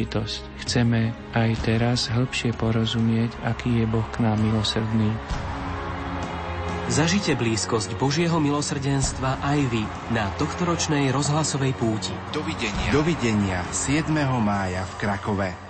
príležitosť. 0.00 0.40
Chceme 0.64 1.12
aj 1.36 1.50
teraz 1.64 2.08
hĺbšie 2.08 2.56
porozumieť, 2.56 3.32
aký 3.44 3.84
je 3.84 3.86
Boh 3.88 4.06
k 4.12 4.24
nám 4.24 4.40
milosrdný. 4.40 5.12
Zažite 6.90 7.38
blízkosť 7.38 7.94
Božieho 8.02 8.42
milosrdenstva 8.42 9.38
aj 9.46 9.60
vy 9.70 9.84
na 10.10 10.26
tohtoročnej 10.42 11.14
rozhlasovej 11.14 11.70
púti. 11.78 12.10
Dovidenia. 12.34 12.90
Dovidenia 12.90 13.60
7. 13.70 14.10
mája 14.42 14.82
v 14.82 14.94
Krakove. 14.98 15.69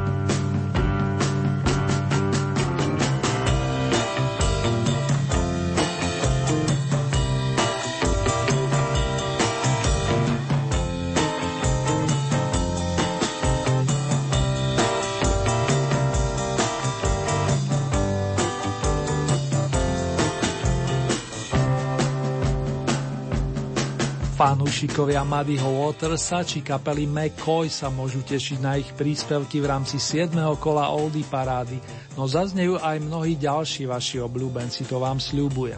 Fanúšikovia 24.71 25.27
Muddyho 25.27 25.67
Watersa 25.83 26.47
či 26.47 26.63
kapely 26.63 27.03
McCoy 27.03 27.67
sa 27.67 27.91
môžu 27.91 28.23
tešiť 28.23 28.57
na 28.63 28.79
ich 28.79 28.87
príspevky 28.95 29.59
v 29.59 29.67
rámci 29.67 29.99
7. 29.99 30.31
kola 30.63 30.95
Oldie 30.95 31.27
parády, 31.27 31.75
no 32.15 32.23
zaznejú 32.23 32.79
aj 32.79 33.03
mnohí 33.03 33.35
ďalší 33.35 33.83
vaši 33.83 34.23
obľúbenci, 34.23 34.87
to 34.87 34.95
vám 34.95 35.19
sľubujem. 35.19 35.75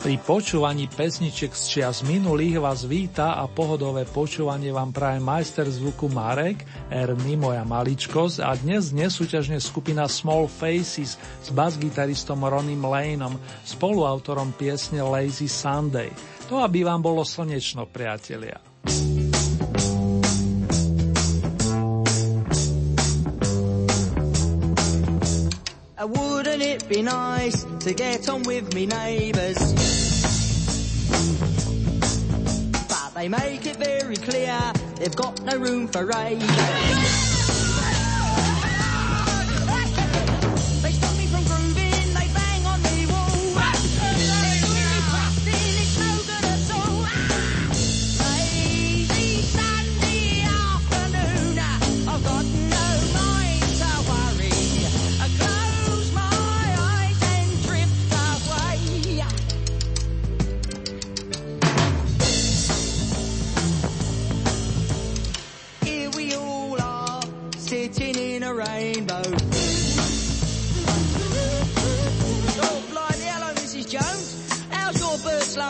Pri 0.00 0.16
počúvaní 0.16 0.88
pesniček 0.88 1.52
z 1.52 1.62
čias 1.76 2.00
minulých 2.08 2.56
vás 2.56 2.88
víta 2.88 3.36
a 3.36 3.44
pohodové 3.52 4.08
počúvanie 4.08 4.72
vám 4.72 4.96
praje 4.96 5.20
majster 5.20 5.68
zvuku 5.68 6.08
Marek, 6.08 6.64
Erny, 6.88 7.36
moja 7.36 7.68
maličkosť 7.68 8.40
a 8.48 8.56
dnes 8.56 8.96
nesúťažne 8.96 9.60
skupina 9.60 10.08
Small 10.08 10.48
Faces 10.48 11.20
s 11.20 11.48
basgitaristom 11.52 12.40
Ronim 12.48 12.80
Laneom, 12.80 13.36
spoluautorom 13.68 14.56
piesne 14.56 15.04
Lazy 15.04 15.52
Sunday. 15.52 16.31
To, 16.48 16.60
aby 16.60 16.84
vám 16.84 17.00
bolo 17.00 17.24
slnečno, 17.24 17.86
priatelia. 17.86 18.60
Wouldn't 26.02 26.62
it 26.62 26.88
be 26.88 27.00
nice 27.02 27.64
to 27.86 27.94
get 27.94 28.28
on 28.28 28.42
with 28.42 28.74
me 28.74 28.86
neighbours? 28.86 29.58
But 32.90 33.14
they 33.14 33.28
make 33.28 33.64
it 33.66 33.76
very 33.76 34.16
clear 34.16 34.58
they've 34.98 35.14
got 35.14 35.40
no 35.42 35.56
room 35.56 35.86
for 35.88 36.04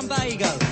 Plumbago. 0.08 0.71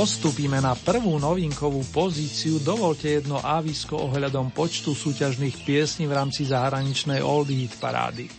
Postupíme 0.00 0.64
na 0.64 0.72
prvú 0.72 1.20
novinkovú 1.20 1.84
pozíciu, 1.92 2.56
dovolte 2.64 3.20
jedno 3.20 3.36
ávisko 3.36 4.08
ohľadom 4.08 4.48
počtu 4.48 4.96
súťažných 4.96 5.60
piesní 5.68 6.08
v 6.08 6.16
rámci 6.16 6.48
zahraničnej 6.48 7.20
Old 7.20 7.52
Hit 7.52 7.76
parády. 7.76 8.32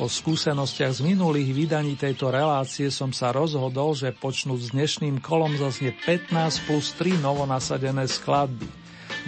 Po 0.00 0.08
skúsenostiach 0.08 1.04
z 1.04 1.04
minulých 1.04 1.52
vydaní 1.52 2.00
tejto 2.00 2.32
relácie 2.32 2.88
som 2.88 3.12
sa 3.12 3.28
rozhodol, 3.28 3.92
že 3.92 4.16
počnúť 4.16 4.60
s 4.64 4.68
dnešným 4.72 5.20
kolom 5.20 5.52
zaznie 5.60 5.92
15 5.92 6.32
plus 6.64 6.96
3 6.96 7.20
novonasadené 7.20 8.08
skladby. 8.08 8.64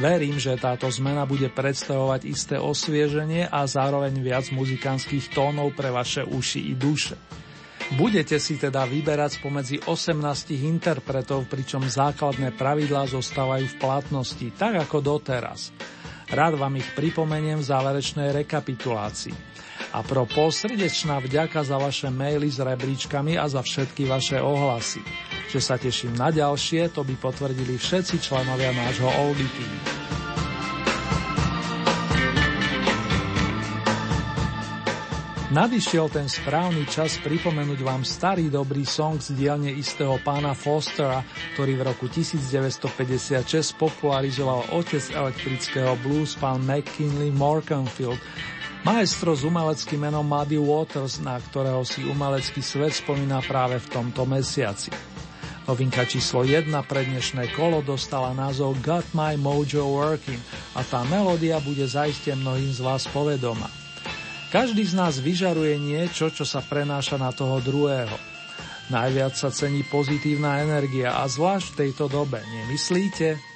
Verím, 0.00 0.40
že 0.40 0.56
táto 0.56 0.88
zmena 0.88 1.28
bude 1.28 1.52
predstavovať 1.52 2.24
isté 2.24 2.56
osvieženie 2.56 3.52
a 3.52 3.68
zároveň 3.68 4.24
viac 4.24 4.48
muzikánskych 4.56 5.36
tónov 5.36 5.76
pre 5.76 5.92
vaše 5.92 6.24
uši 6.24 6.64
i 6.64 6.72
duše. 6.72 7.43
Budete 7.94 8.42
si 8.42 8.58
teda 8.58 8.90
vyberať 8.90 9.38
spomedzi 9.38 9.78
18 9.86 10.18
interpretov, 10.66 11.46
pričom 11.46 11.86
základné 11.86 12.50
pravidlá 12.58 13.06
zostávajú 13.06 13.70
v 13.70 13.78
platnosti, 13.78 14.46
tak 14.58 14.82
ako 14.82 14.98
doteraz. 14.98 15.70
Rád 16.26 16.58
vám 16.58 16.74
ich 16.74 16.90
pripomeniem 16.98 17.62
v 17.62 17.68
záverečnej 17.70 18.34
rekapitulácii. 18.34 19.36
A 19.94 20.02
pro 20.02 20.26
posrdečná 20.26 21.22
vďaka 21.22 21.62
za 21.62 21.78
vaše 21.78 22.10
maily 22.10 22.50
s 22.50 22.58
rebríčkami 22.58 23.38
a 23.38 23.46
za 23.46 23.62
všetky 23.62 24.10
vaše 24.10 24.42
ohlasy. 24.42 24.98
Že 25.54 25.60
sa 25.62 25.78
teším 25.78 26.18
na 26.18 26.34
ďalšie, 26.34 26.90
to 26.90 27.06
by 27.06 27.14
potvrdili 27.14 27.78
všetci 27.78 28.18
členovia 28.18 28.74
nášho 28.74 29.06
Oldie 29.22 29.46
Nadišiel 35.54 36.10
ten 36.10 36.26
správny 36.26 36.82
čas 36.90 37.14
pripomenúť 37.22 37.86
vám 37.86 38.02
starý 38.02 38.50
dobrý 38.50 38.82
song 38.82 39.22
z 39.22 39.38
dielne 39.38 39.70
istého 39.70 40.18
pána 40.18 40.50
Fostera, 40.50 41.22
ktorý 41.54 41.78
v 41.78 41.82
roku 41.94 42.10
1956 42.10 43.78
popularizoval 43.78 44.74
otec 44.74 45.14
elektrického 45.14 45.94
blues 46.02 46.34
pán 46.34 46.58
McKinley 46.66 47.30
Morganfield, 47.30 48.18
maestro 48.82 49.38
s 49.38 49.46
umeleckým 49.46 50.02
menom 50.02 50.26
Muddy 50.26 50.58
Waters, 50.58 51.22
na 51.22 51.38
ktorého 51.38 51.86
si 51.86 52.02
umelecký 52.02 52.58
svet 52.58 52.98
spomína 52.98 53.38
práve 53.46 53.78
v 53.78 53.86
tomto 53.94 54.26
mesiaci. 54.26 54.90
Novinka 55.70 56.02
číslo 56.02 56.42
1 56.42 56.66
pre 56.82 57.06
dnešné 57.06 57.54
kolo 57.54 57.78
dostala 57.78 58.34
názov 58.34 58.74
Got 58.82 59.06
My 59.14 59.38
Mojo 59.38 59.86
Working 59.86 60.42
a 60.74 60.82
tá 60.82 61.06
melódia 61.06 61.62
bude 61.62 61.86
zaiste 61.86 62.34
mnohým 62.34 62.74
z 62.74 62.82
vás 62.82 63.06
povedoma. 63.06 63.83
Každý 64.54 64.86
z 64.86 64.94
nás 64.94 65.18
vyžaruje 65.18 65.82
niečo, 65.82 66.30
čo 66.30 66.46
sa 66.46 66.62
prenáša 66.62 67.18
na 67.18 67.34
toho 67.34 67.58
druhého. 67.58 68.14
Najviac 68.86 69.34
sa 69.34 69.50
cení 69.50 69.82
pozitívna 69.82 70.62
energia 70.62 71.18
a 71.18 71.26
zvlášť 71.26 71.74
v 71.74 71.78
tejto 71.82 72.06
dobe, 72.06 72.38
nemyslíte? 72.38 73.53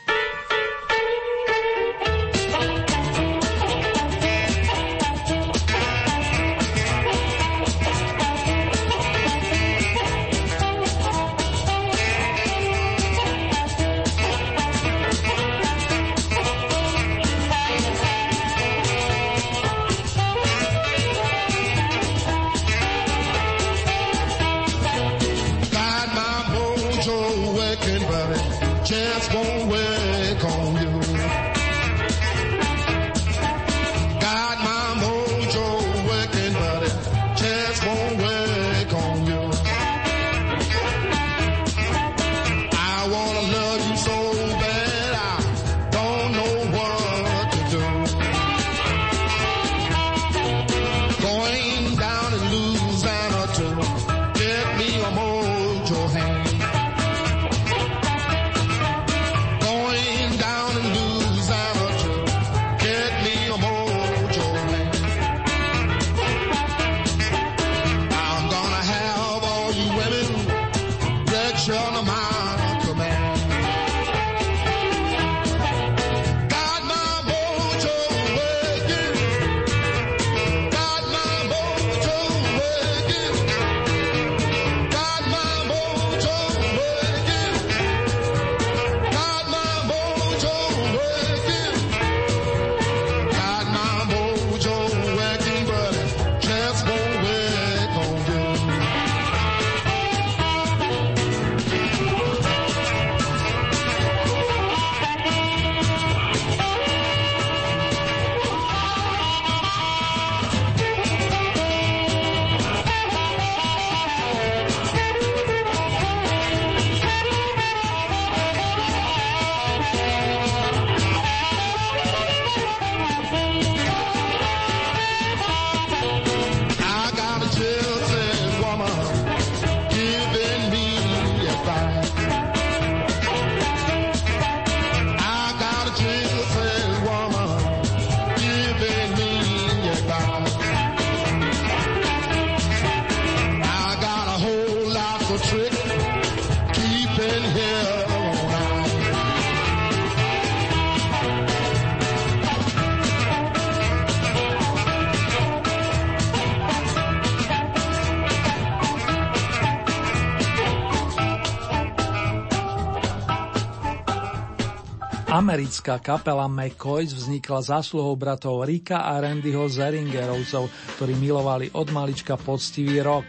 Americká 165.39 166.03
kapela 166.03 166.51
McCoys 166.51 167.15
vznikla 167.15 167.63
zásluhou 167.63 168.19
bratov 168.19 168.67
Rika 168.67 169.07
a 169.07 169.23
Randyho 169.23 169.71
Zeringerovcov, 169.71 170.67
ktorí 170.99 171.15
milovali 171.15 171.71
od 171.79 171.95
malička 171.95 172.35
poctivý 172.35 172.99
rok. 173.07 173.23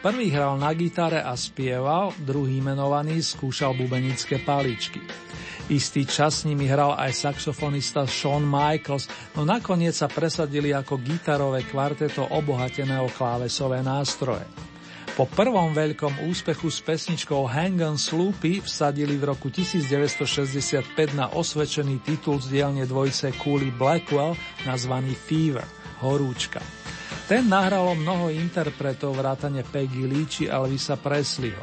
Prvý 0.00 0.32
hral 0.32 0.56
na 0.56 0.72
gitare 0.72 1.20
a 1.20 1.36
spieval, 1.36 2.16
druhý 2.24 2.64
menovaný 2.64 3.20
skúšal 3.20 3.76
bubenické 3.76 4.40
paličky. 4.40 5.04
Istý 5.68 6.08
čas 6.08 6.40
s 6.40 6.48
nimi 6.48 6.64
hral 6.64 6.96
aj 6.96 7.28
saxofonista 7.28 8.08
Shawn 8.08 8.40
Michaels, 8.40 9.12
no 9.36 9.44
nakoniec 9.44 9.92
sa 9.92 10.08
presadili 10.08 10.72
ako 10.72 11.04
gitarové 11.04 11.68
kvarteto 11.68 12.24
obohatené 12.32 12.96
o 12.96 13.12
klávesové 13.12 13.84
nástroje. 13.84 14.48
Po 15.20 15.28
prvom 15.28 15.76
veľkom 15.76 16.32
úspechu 16.32 16.72
s 16.72 16.80
pesničkou 16.80 17.44
Hang 17.44 17.76
on 17.84 18.00
Sloopy 18.00 18.64
vsadili 18.64 19.20
v 19.20 19.36
roku 19.36 19.52
1965 19.52 20.96
na 21.12 21.28
osvedčený 21.28 22.00
titul 22.00 22.40
z 22.40 22.48
dielne 22.48 22.88
dvojce 22.88 23.36
Cooley 23.36 23.68
Blackwell 23.68 24.32
nazvaný 24.64 25.12
Fever, 25.12 25.68
horúčka. 26.00 26.64
Ten 27.30 27.46
nahralo 27.46 27.94
mnoho 27.94 28.26
interpretov 28.34 29.14
vrátane 29.14 29.62
Peggy 29.62 30.02
Lee 30.02 30.26
či 30.26 30.50
Elvisa 30.50 30.98
Presleyho. 30.98 31.62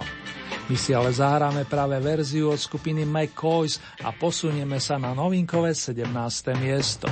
My 0.71 0.79
si 0.79 0.95
ale 0.95 1.11
zahráme 1.11 1.67
práve 1.67 1.99
verziu 1.99 2.55
od 2.55 2.59
skupiny 2.59 3.03
McCoys 3.03 3.75
a 3.99 4.15
posunieme 4.15 4.79
sa 4.79 4.95
na 4.95 5.11
novinkové 5.11 5.75
17. 5.75 6.07
miesto. 6.55 7.11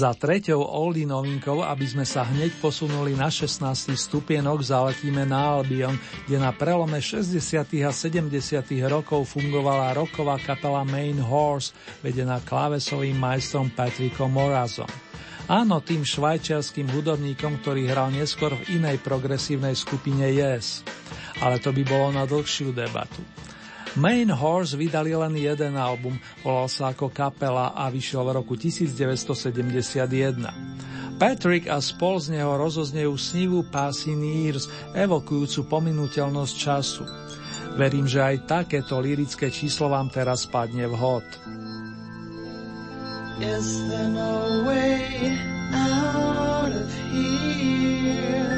Za 0.00 0.16
treťou 0.16 0.64
oldie 0.64 1.04
novinkou, 1.04 1.60
aby 1.60 1.84
sme 1.84 2.08
sa 2.08 2.24
hneď 2.24 2.56
posunuli 2.56 3.12
na 3.12 3.28
16. 3.28 3.92
stupienok, 3.92 4.64
zaletíme 4.64 5.28
na 5.28 5.60
Albion, 5.60 5.92
kde 6.24 6.40
na 6.40 6.56
prelome 6.56 7.04
60. 7.04 7.36
a 7.84 7.92
70. 7.92 8.32
rokov 8.88 9.28
fungovala 9.28 9.92
roková 9.92 10.40
kapela 10.40 10.88
Main 10.88 11.20
Horse, 11.20 11.76
vedená 12.00 12.40
klávesovým 12.40 13.12
majstrom 13.12 13.68
Patrickom 13.76 14.32
Morazom. 14.32 14.88
Áno, 15.52 15.84
tým 15.84 16.00
švajčiarským 16.00 16.88
hudobníkom, 16.88 17.60
ktorý 17.60 17.92
hral 17.92 18.08
neskôr 18.08 18.56
v 18.56 18.80
inej 18.80 19.04
progresívnej 19.04 19.76
skupine 19.76 20.32
Yes. 20.32 20.80
Ale 21.44 21.60
to 21.60 21.76
by 21.76 21.84
bolo 21.84 22.08
na 22.08 22.24
dlhšiu 22.24 22.72
debatu. 22.72 23.20
Main 23.98 24.30
Horse 24.30 24.78
vydali 24.78 25.10
len 25.10 25.34
jeden 25.34 25.74
album, 25.74 26.14
volal 26.46 26.70
sa 26.70 26.94
ako 26.94 27.10
kapela 27.10 27.74
a 27.74 27.90
vyšiel 27.90 28.22
v 28.22 28.30
roku 28.38 28.54
1971. 28.54 31.18
Patrick 31.18 31.66
a 31.66 31.82
spol 31.82 32.22
z 32.22 32.38
neho 32.38 32.54
rozoznejú 32.54 33.10
snivú 33.18 33.66
Passing 33.66 34.22
Years, 34.22 34.70
evokujúcu 34.94 35.66
pominuteľnosť 35.66 36.54
času. 36.54 37.02
Verím, 37.74 38.06
že 38.06 38.22
aj 38.22 38.46
takéto 38.46 39.02
lirické 39.02 39.50
číslo 39.50 39.90
vám 39.90 40.06
teraz 40.06 40.46
padne 40.46 40.86
vhod. 40.86 41.26
Is 43.42 43.66
there 43.90 44.12
no 44.12 44.68
way 44.68 45.34
out 45.74 46.70
of 46.70 46.86
here? 47.10 48.54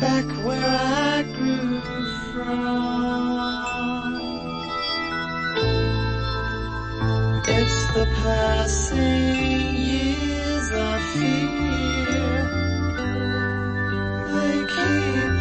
Back 0.00 0.26
where 0.42 0.64
I 0.64 1.22
grew 1.36 1.95
It's 2.48 2.54
the 7.94 8.06
passing 8.22 9.74
years 9.74 10.70
I 10.72 11.00
fear. 11.14 12.38
They 14.28 14.58
keep 14.74 15.35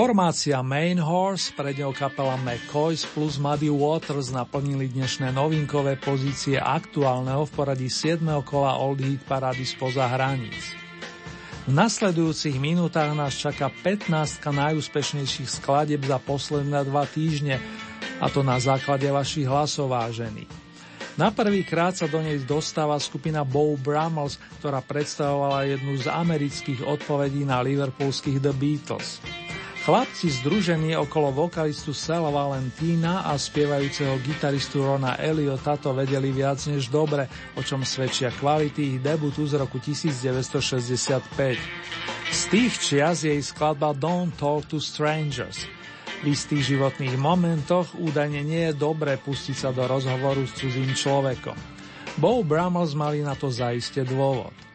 Formácia 0.00 0.64
Main 0.64 0.96
Horse, 0.96 1.52
pred 1.52 1.76
ňou 1.76 1.92
kapela 1.92 2.32
McCoys 2.40 3.04
plus 3.04 3.36
Muddy 3.36 3.68
Waters 3.68 4.32
naplnili 4.32 4.88
dnešné 4.88 5.28
novinkové 5.28 6.00
pozície 6.00 6.56
aktuálneho 6.56 7.44
v 7.44 7.52
poradí 7.52 7.92
7. 7.92 8.24
kola 8.40 8.80
Old 8.80 9.04
Heat 9.04 9.20
Parady 9.28 9.60
spoza 9.68 10.08
hraníc. 10.08 10.72
V 11.68 11.76
nasledujúcich 11.76 12.56
minútach 12.56 13.12
nás 13.12 13.36
čaká 13.36 13.68
15 13.68 14.40
najúspešnejších 14.40 15.60
skladeb 15.60 16.00
za 16.00 16.16
posledné 16.16 16.80
dva 16.88 17.04
týždne, 17.04 17.60
a 18.24 18.26
to 18.32 18.40
na 18.40 18.56
základe 18.56 19.04
vašich 19.04 19.44
hlasov 19.44 19.92
vážení. 19.92 20.48
Na 21.20 21.28
prvý 21.28 21.60
krát 21.60 22.00
sa 22.00 22.08
do 22.08 22.24
nej 22.24 22.40
dostáva 22.48 22.96
skupina 22.96 23.44
Bow 23.44 23.76
Brummels, 23.76 24.40
ktorá 24.64 24.80
predstavovala 24.80 25.68
jednu 25.68 26.00
z 26.00 26.08
amerických 26.08 26.88
odpovedí 26.88 27.44
na 27.44 27.60
liverpoolských 27.60 28.40
The 28.40 28.56
Beatles. 28.56 29.20
Chlapci 29.90 30.30
združení 30.30 30.94
okolo 30.94 31.34
vokalistu 31.34 31.90
Sela 31.90 32.30
Valentína 32.30 33.26
a 33.26 33.34
spievajúceho 33.34 34.22
gitaristu 34.22 34.86
Rona 34.86 35.18
Eliota 35.18 35.74
to 35.74 35.90
vedeli 35.90 36.30
viac 36.30 36.62
než 36.70 36.94
dobre, 36.94 37.26
o 37.58 37.60
čom 37.66 37.82
svedčia 37.82 38.30
kvality 38.30 38.86
ich 38.86 38.98
debutu 39.02 39.50
z 39.50 39.58
roku 39.58 39.82
1965. 39.82 41.26
Z 42.30 42.40
tých 42.54 42.72
čias 42.78 43.26
je 43.26 43.34
ich 43.34 43.50
skladba 43.50 43.90
Don't 43.90 44.30
Talk 44.38 44.70
to 44.70 44.78
Strangers. 44.78 45.66
V 46.22 46.38
istých 46.38 46.78
životných 46.78 47.18
momentoch 47.18 47.90
údajne 47.98 48.46
nie 48.46 48.70
je 48.70 48.78
dobré 48.78 49.18
pustiť 49.18 49.58
sa 49.58 49.74
do 49.74 49.90
rozhovoru 49.90 50.46
s 50.46 50.54
cudzím 50.54 50.94
človekom. 50.94 51.58
Bow 52.14 52.46
Brummels 52.46 52.94
mali 52.94 53.26
na 53.26 53.34
to 53.34 53.50
zaiste 53.50 54.06
dôvod. 54.06 54.69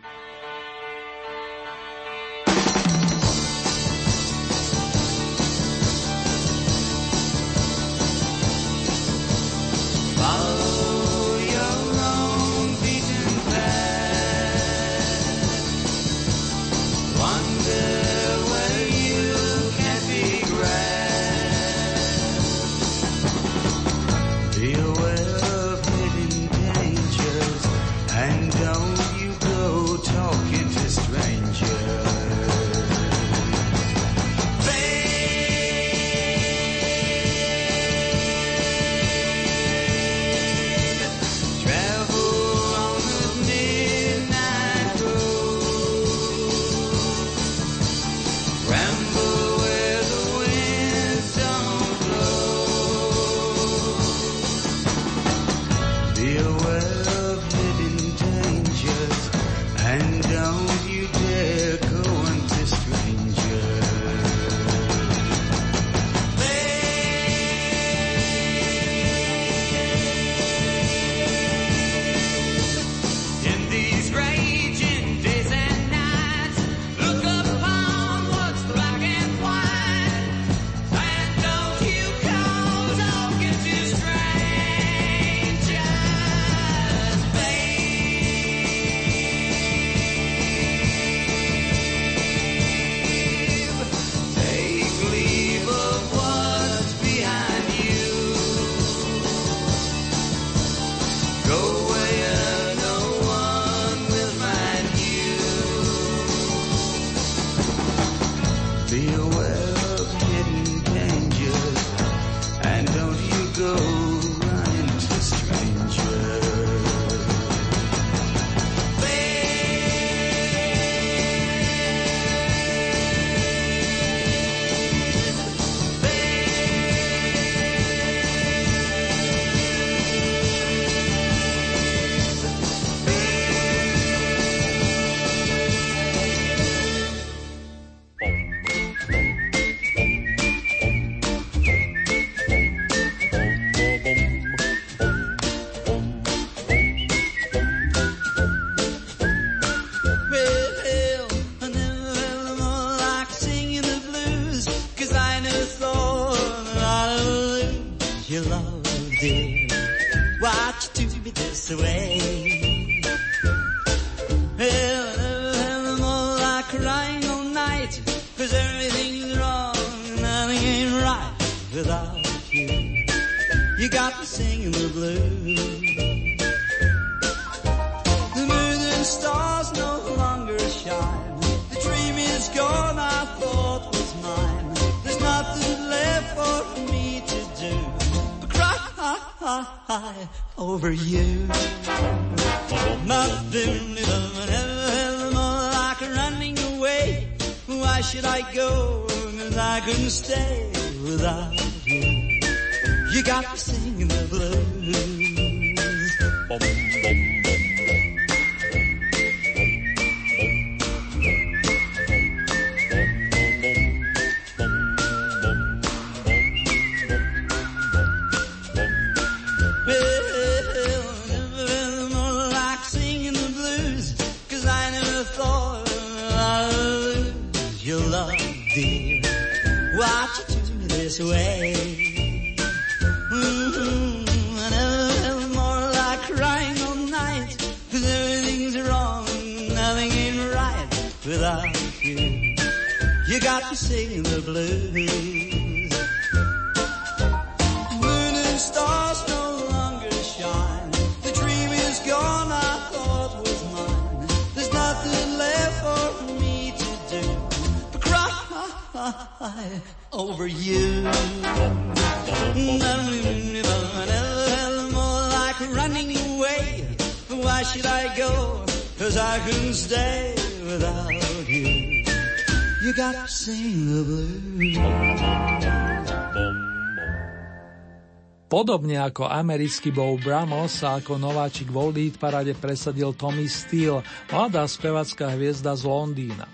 Podobne 278.55 278.95
ako 279.03 279.27
americký 279.27 279.91
Bow 279.91 280.15
Bramo 280.15 280.63
sa 280.71 281.03
ako 281.03 281.19
nováčik 281.19 281.67
v 281.67 281.75
Old 281.75 281.99
Eat 281.99 282.15
parade 282.15 282.55
presadil 282.55 283.11
Tommy 283.11 283.51
Steele, 283.51 283.99
mladá 284.31 284.63
spevacká 284.63 285.35
hviezda 285.35 285.75
z 285.75 285.83
Londýna. 285.83 286.47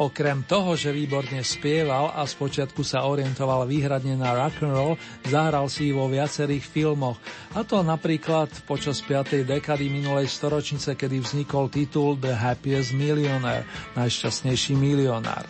Okrem 0.00 0.48
toho, 0.48 0.72
že 0.80 0.96
výborne 0.96 1.44
spieval 1.44 2.08
a 2.16 2.24
spočiatku 2.24 2.80
sa 2.80 3.04
orientoval 3.04 3.68
výhradne 3.68 4.16
na 4.16 4.32
rock 4.32 4.64
and 4.64 4.72
roll, 4.72 4.96
zahral 5.28 5.68
si 5.68 5.92
vo 5.92 6.08
viacerých 6.08 6.64
filmoch, 6.64 7.20
a 7.52 7.60
to 7.68 7.84
napríklad 7.84 8.48
počas 8.64 9.04
5. 9.04 9.44
dekady 9.44 9.92
minulej 9.92 10.32
storočnice, 10.32 10.96
kedy 10.96 11.20
vznikol 11.20 11.68
titul 11.68 12.16
The 12.16 12.32
Happiest 12.32 12.96
Millionaire, 12.96 13.68
najšťastnejší 13.92 14.72
milionár. 14.72 15.44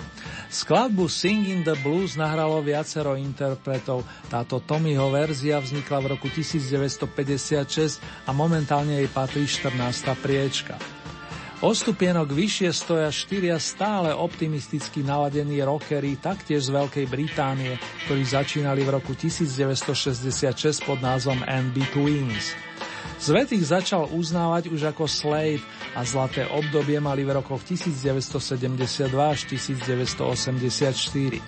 Skladbu 0.53 1.09
Singing 1.09 1.65
the 1.65 1.73
Blues 1.81 2.21
nahralo 2.21 2.61
viacero 2.61 3.17
interpretov. 3.17 4.05
Táto 4.29 4.61
Tommyho 4.61 5.09
verzia 5.09 5.57
vznikla 5.57 6.05
v 6.05 6.07
roku 6.13 6.29
1956 6.29 8.29
a 8.29 8.37
momentálne 8.37 9.01
jej 9.01 9.09
patrí 9.09 9.49
14. 9.49 9.73
priečka. 10.21 10.77
O 11.65 11.73
stupienok 11.73 12.37
vyššie 12.37 12.69
stoja 12.69 13.09
štyria 13.09 13.57
stále 13.57 14.13
optimisticky 14.13 15.01
naladení 15.01 15.57
rockery 15.65 16.21
taktiež 16.21 16.69
z 16.69 16.77
Veľkej 16.77 17.09
Británie, 17.09 17.81
ktorí 18.05 18.21
začínali 18.21 18.85
v 18.85 19.01
roku 19.01 19.17
1966 19.17 20.85
pod 20.85 21.01
názvom 21.01 21.41
NB 21.49 21.81
Twins. 21.97 22.53
Svet 23.23 23.55
ich 23.55 23.63
začal 23.63 24.11
uznávať 24.11 24.67
už 24.75 24.91
ako 24.91 25.07
Slade 25.07 25.63
a 25.95 26.03
zlaté 26.03 26.43
obdobie 26.51 26.99
mali 26.99 27.23
v 27.23 27.39
rokoch 27.39 27.63
1972 27.63 29.15
až 29.15 29.41
1984. 29.47 31.39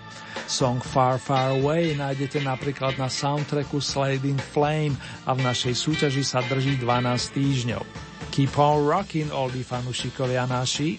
Song 0.45 0.79
Far 0.79 1.19
Far 1.19 1.57
Away 1.57 1.99
nájdete 1.99 2.43
napríklad 2.47 2.95
na 3.01 3.11
soundtracku 3.11 3.83
Slade 3.83 4.23
in 4.29 4.39
Flame 4.39 4.95
a 5.27 5.35
v 5.35 5.43
našej 5.43 5.75
súťaži 5.75 6.23
sa 6.23 6.45
drží 6.47 6.79
12 6.79 7.35
týždňov. 7.35 7.83
Keep 8.35 8.55
on 8.59 8.83
rocking, 8.87 9.31
oldie 9.31 9.63
fanúšikovia 9.63 10.47
naši. 10.47 10.99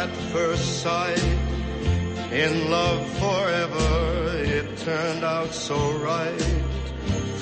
At 0.00 0.16
first 0.32 0.82
sight. 0.82 1.22
In 2.32 2.70
love 2.70 3.06
forever, 3.18 4.32
it 4.56 4.78
turned 4.78 5.24
out 5.24 5.52
so 5.52 5.76
right 5.98 6.42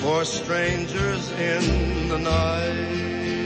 for 0.01 0.25
strangers 0.25 1.31
in 1.31 2.09
the 2.09 2.19
night. 2.19 3.38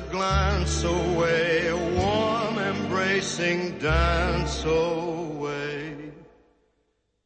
Glance 0.00 0.84
away, 0.84 1.68
a 1.68 1.76
warm 1.76 2.58
embracing 2.58 3.78
dance 3.78 4.64
away. 4.64 5.94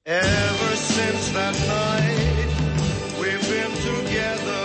Ever 0.07 0.77
since 0.77 1.29
that 1.31 1.55
night, 1.69 3.21
we've 3.21 3.49
been 3.49 3.73
together, 3.91 4.62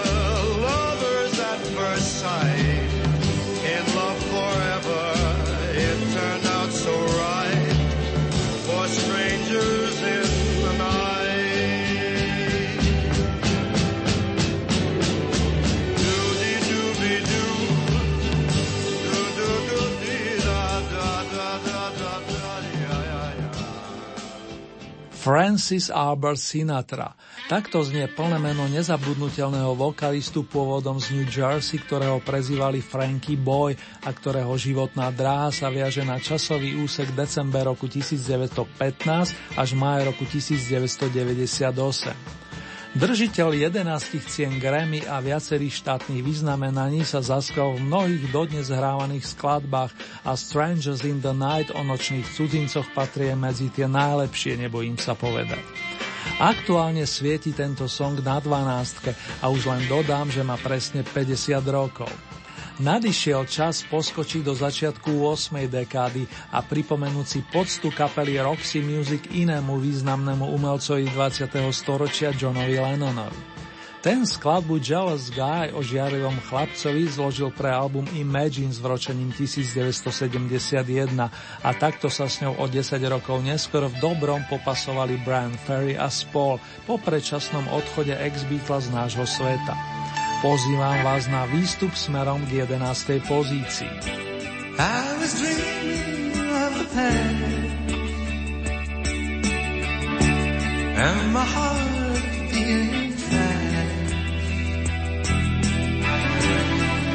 Francis 25.27 25.91
Albert 25.91 26.39
Sinatra. 26.39 27.11
Takto 27.51 27.83
znie 27.83 28.07
plné 28.07 28.39
meno 28.39 28.63
nezabudnutelného 28.71 29.75
vokalistu 29.75 30.47
pôvodom 30.47 31.03
z 31.03 31.19
New 31.19 31.27
Jersey, 31.27 31.83
ktorého 31.83 32.23
prezývali 32.23 32.79
Frankie 32.79 33.35
Boy 33.35 33.75
a 34.07 34.09
ktorého 34.15 34.55
životná 34.55 35.11
dráha 35.11 35.51
sa 35.51 35.67
viaže 35.67 36.07
na 36.07 36.15
časový 36.15 36.79
úsek 36.79 37.11
december 37.11 37.67
roku 37.67 37.91
1915 37.91 39.59
až 39.59 39.69
máj 39.75 40.07
roku 40.07 40.23
1998. 40.23 42.46
Držiteľ 42.97 43.69
11 43.69 44.25
cien 44.25 44.57
Grammy 44.57 45.05
a 45.05 45.21
viacerých 45.21 45.85
štátnych 45.85 46.25
vyznamenaní 46.25 47.05
sa 47.05 47.21
zaskal 47.21 47.77
v 47.77 47.85
mnohých 47.85 48.33
dodnes 48.33 48.73
hrávaných 48.73 49.37
skladbách 49.37 49.93
a 50.25 50.33
Strangers 50.33 51.05
in 51.05 51.21
the 51.21 51.29
Night 51.29 51.69
o 51.77 51.85
nočných 51.85 52.25
cudzincoch 52.25 52.89
patrie 52.97 53.37
medzi 53.37 53.69
tie 53.69 53.85
najlepšie, 53.85 54.57
nebojím 54.65 54.97
sa 54.97 55.13
povedať. 55.13 55.61
Aktuálne 56.41 57.05
svieti 57.05 57.53
tento 57.53 57.85
song 57.85 58.17
na 58.25 58.41
12 58.41 59.13
a 59.13 59.45
už 59.45 59.69
len 59.69 59.85
dodám, 59.85 60.33
že 60.33 60.41
má 60.41 60.57
presne 60.57 61.05
50 61.05 61.53
rokov. 61.69 62.09
Nadišiel 62.77 63.49
čas 63.49 63.81
poskočiť 63.89 64.45
do 64.45 64.53
začiatku 64.53 65.09
8. 65.09 65.65
dekády 65.65 66.29
a 66.53 66.61
pripomenúť 66.61 67.25
si 67.25 67.39
poctu 67.41 67.89
kapely 67.89 68.37
Roxy 68.37 68.85
Music 68.85 69.33
inému 69.33 69.81
významnému 69.81 70.45
umelcovi 70.53 71.09
20. 71.09 71.57
storočia 71.73 72.29
Johnovi 72.37 72.77
Lennonovi. 72.77 73.57
Ten 74.05 74.29
skladbu 74.29 74.77
Jealous 74.77 75.33
Guy 75.33 75.73
o 75.73 75.81
žiarivom 75.81 76.37
chlapcovi 76.45 77.09
zložil 77.09 77.49
pre 77.49 77.73
album 77.73 78.05
Imagine 78.13 78.69
s 78.69 78.77
vročením 78.77 79.33
1971 79.33 81.17
a 81.65 81.69
takto 81.81 82.13
sa 82.13 82.29
s 82.29 82.45
ňou 82.45 82.61
o 82.61 82.65
10 82.69 82.93
rokov 83.09 83.41
neskôr 83.41 83.89
v 83.89 83.97
dobrom 83.97 84.45
popasovali 84.53 85.17
Brian 85.25 85.57
Ferry 85.65 85.97
a 85.97 86.13
Spall 86.13 86.61
po 86.85 87.01
predčasnom 87.01 87.65
odchode 87.73 88.13
ex-Beatles 88.13 88.85
z 88.85 88.93
nášho 88.93 89.25
sveta. 89.25 89.96
Pozývam 90.41 91.01
vás 91.03 91.25
na 91.27 91.45
výstup 91.49 91.93
smerom 91.97 92.45
k 92.45 92.69
11. 92.69 93.25
pozícii. 93.27 93.89
I. 94.77 95.17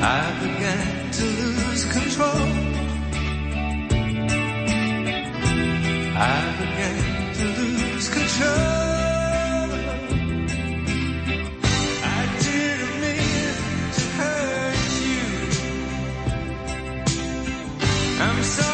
I 0.04 0.34
began 0.40 1.10
to 1.12 1.24
lose 1.24 1.84
control. 1.92 2.48
I 6.18 6.42
began 6.58 7.34
to 7.34 7.44
lose 7.62 8.08
control. 8.10 8.91
I'm 18.22 18.40
sorry 18.44 18.71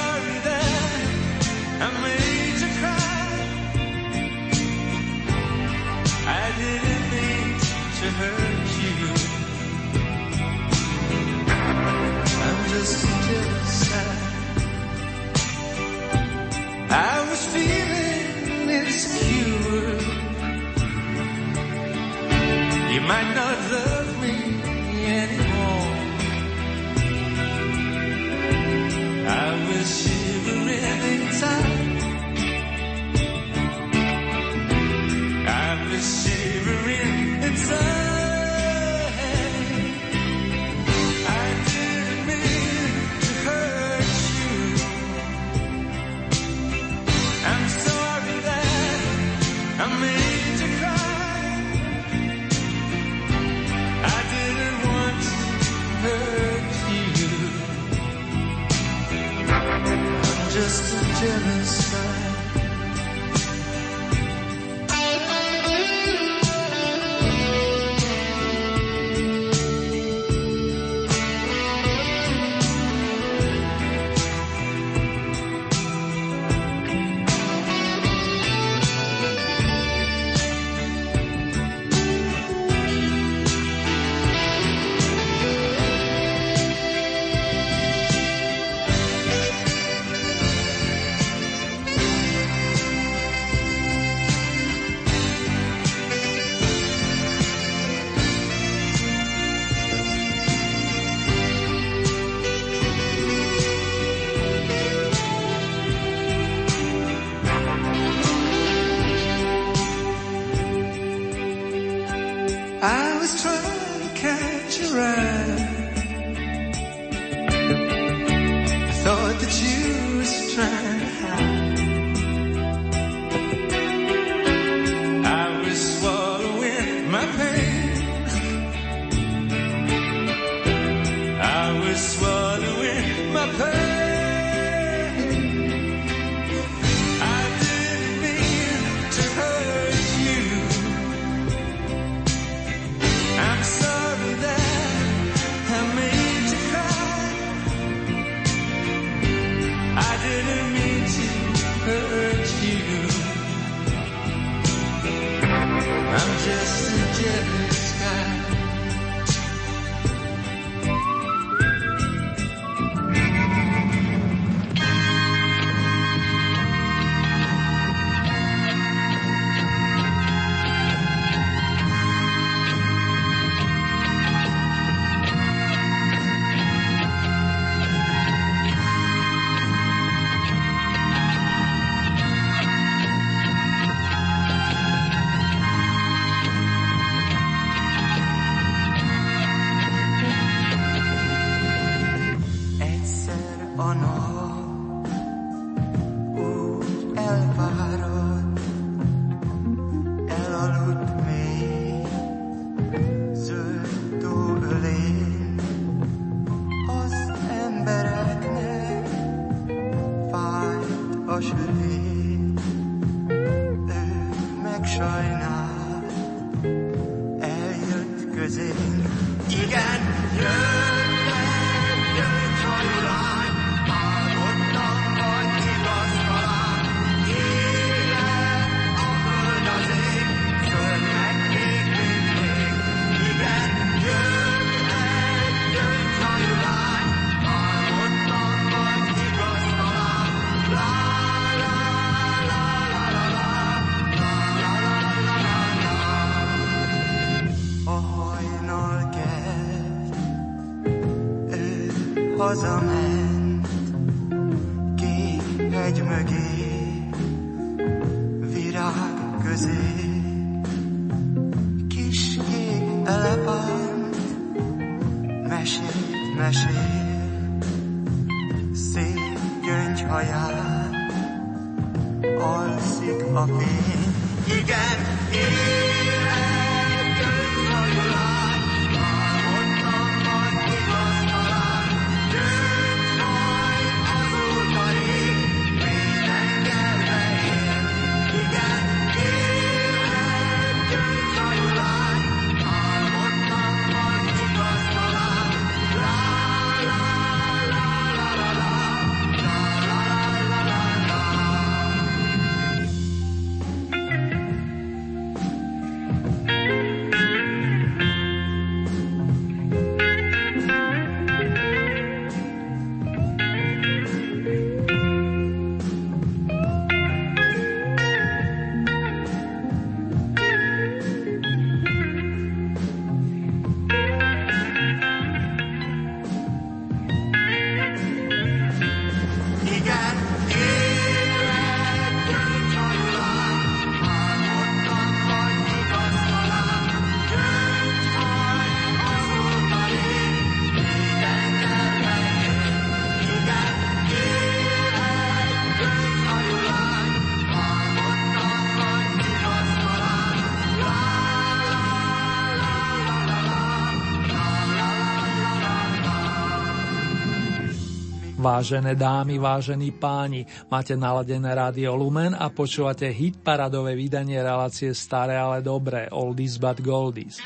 Vážené 358.38 358.94
dámy, 358.94 359.34
vážení 359.34 359.90
páni, 359.90 360.46
máte 360.70 360.94
naladené 360.94 361.50
rádio 361.50 361.98
Lumen 361.98 362.38
a 362.38 362.46
počúvate 362.54 363.10
hit 363.10 363.42
paradové 363.42 363.98
vydanie 363.98 364.38
relácie 364.38 364.94
Staré, 364.94 365.34
ale 365.34 365.58
dobré, 365.58 366.06
Oldies 366.14 366.54
but 366.54 366.78
Goldies. 366.78 367.42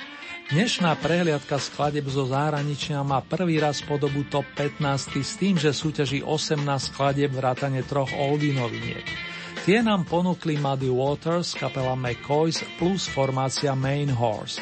Dnešná 0.52 0.92
prehliadka 1.00 1.56
skladeb 1.56 2.04
zo 2.12 2.28
zahraničia 2.28 3.00
má 3.00 3.24
prvý 3.24 3.56
raz 3.56 3.80
podobu 3.80 4.28
top 4.28 4.44
15 4.52 5.16
s 5.16 5.40
tým, 5.40 5.56
že 5.56 5.72
súťaží 5.72 6.20
18 6.20 6.60
skladeb 6.92 7.32
vrátane 7.32 7.80
troch 7.88 8.12
oldie 8.12 8.52
noviniek. 8.52 9.08
Tie 9.64 9.80
nám 9.80 10.04
ponúkli 10.04 10.60
Muddy 10.60 10.92
Waters, 10.92 11.56
kapela 11.56 11.96
McCoys 11.96 12.60
plus 12.76 13.08
formácia 13.08 13.72
Main 13.72 14.12
Horse. 14.12 14.60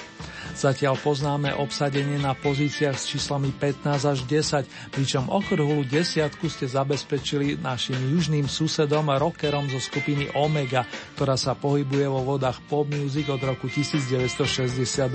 Zatiaľ 0.54 0.98
poznáme 0.98 1.54
obsadenie 1.56 2.18
na 2.18 2.34
pozíciách 2.34 2.96
s 2.98 3.08
číslami 3.14 3.54
15 3.54 3.86
až 3.86 4.18
10, 4.26 4.94
pričom 4.94 5.30
okrhulú 5.30 5.86
desiatku 5.86 6.50
ste 6.50 6.66
zabezpečili 6.66 7.56
našim 7.62 7.96
južným 7.96 8.50
susedom 8.50 9.08
rockerom 9.08 9.70
zo 9.70 9.78
skupiny 9.78 10.28
Omega, 10.34 10.84
ktorá 11.16 11.38
sa 11.38 11.54
pohybuje 11.54 12.06
vo 12.10 12.36
vodách 12.36 12.58
pop 12.66 12.86
music 12.90 13.30
od 13.30 13.40
roku 13.40 13.70
1962. 13.70 15.10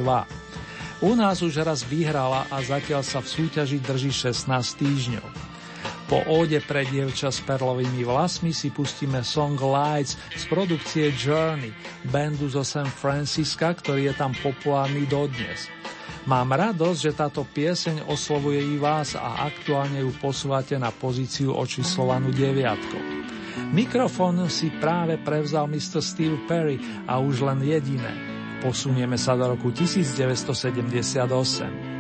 U 1.04 1.12
nás 1.12 1.44
už 1.44 1.60
raz 1.60 1.84
vyhrala 1.84 2.48
a 2.48 2.64
zatiaľ 2.64 3.04
sa 3.04 3.20
v 3.20 3.28
súťaži 3.28 3.84
drží 3.84 4.16
16 4.16 4.48
týždňov. 4.80 5.55
Po 6.06 6.22
óde 6.30 6.62
pre 6.62 6.86
dievča 6.86 7.34
s 7.34 7.42
perlovými 7.42 8.06
vlasmi 8.06 8.54
si 8.54 8.70
pustíme 8.70 9.26
song 9.26 9.58
Lights 9.58 10.22
z 10.38 10.44
produkcie 10.46 11.10
Journey, 11.10 11.74
bandu 12.06 12.46
zo 12.46 12.62
San 12.62 12.86
Francisca, 12.86 13.74
ktorý 13.74 14.10
je 14.10 14.14
tam 14.14 14.38
populárny 14.38 15.10
dodnes. 15.10 15.66
Mám 16.30 16.54
radosť, 16.54 17.00
že 17.02 17.18
táto 17.18 17.42
pieseň 17.42 18.06
oslovuje 18.06 18.62
i 18.62 18.78
vás 18.78 19.18
a 19.18 19.50
aktuálne 19.50 20.06
ju 20.06 20.14
posúvate 20.22 20.78
na 20.78 20.94
pozíciu 20.94 21.58
očíslovanú 21.58 22.30
deviatkou. 22.30 23.02
Mikrofón 23.74 24.46
si 24.46 24.70
práve 24.78 25.18
prevzal 25.18 25.66
Mr. 25.66 26.06
Steve 26.06 26.38
Perry 26.46 26.78
a 27.10 27.18
už 27.18 27.42
len 27.46 27.66
jediné. 27.66 28.14
Posunieme 28.62 29.18
sa 29.18 29.34
do 29.34 29.58
roku 29.58 29.74
1978. 29.74 31.95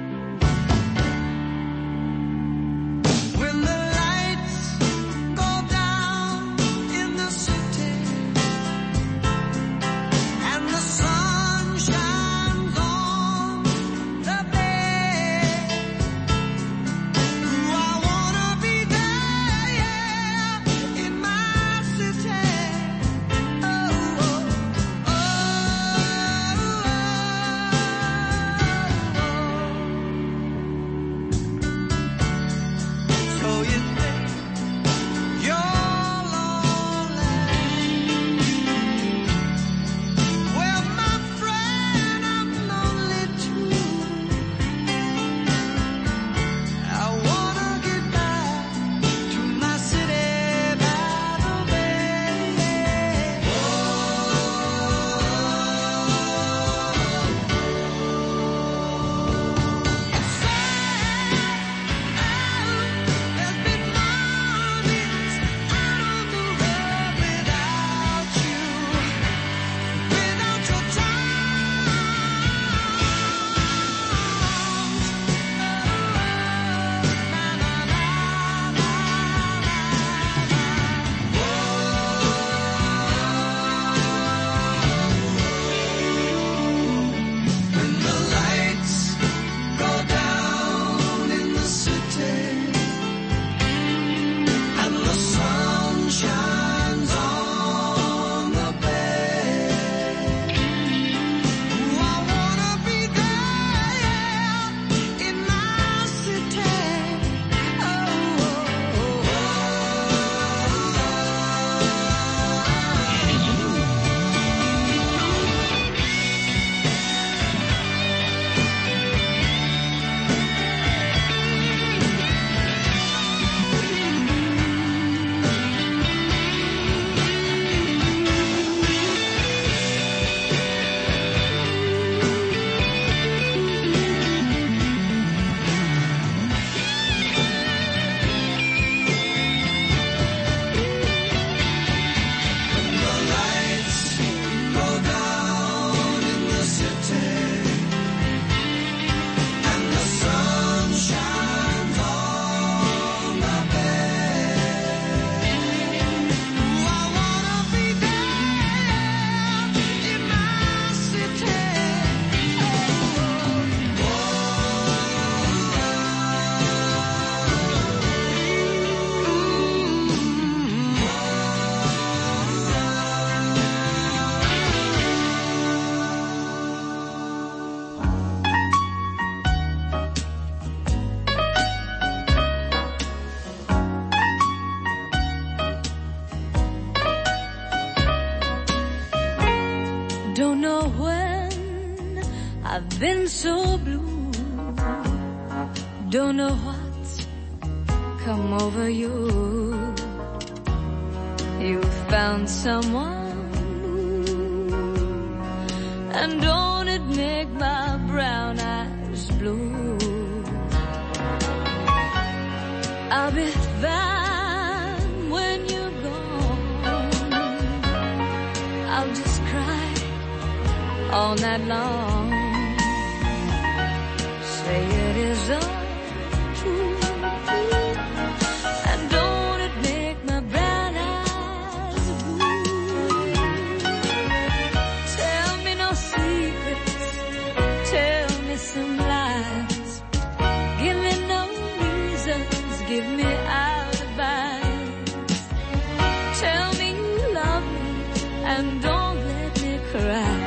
And 248.57 248.81
don't 248.81 249.17
let 249.31 249.61
me 249.63 249.73
cry. 249.91 250.37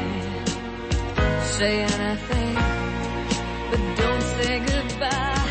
Say 1.56 1.74
anything, 1.94 2.54
but 3.70 3.82
don't 4.00 4.24
say 4.36 4.54
goodbye. 4.72 5.44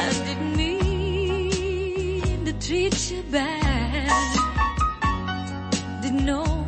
I 0.00 0.04
didn't 0.26 0.56
mean 0.56 2.44
to 2.48 2.52
treat 2.66 2.96
you 3.10 3.22
bad. 3.30 4.30
Didn't 6.02 6.24
know 6.24 6.66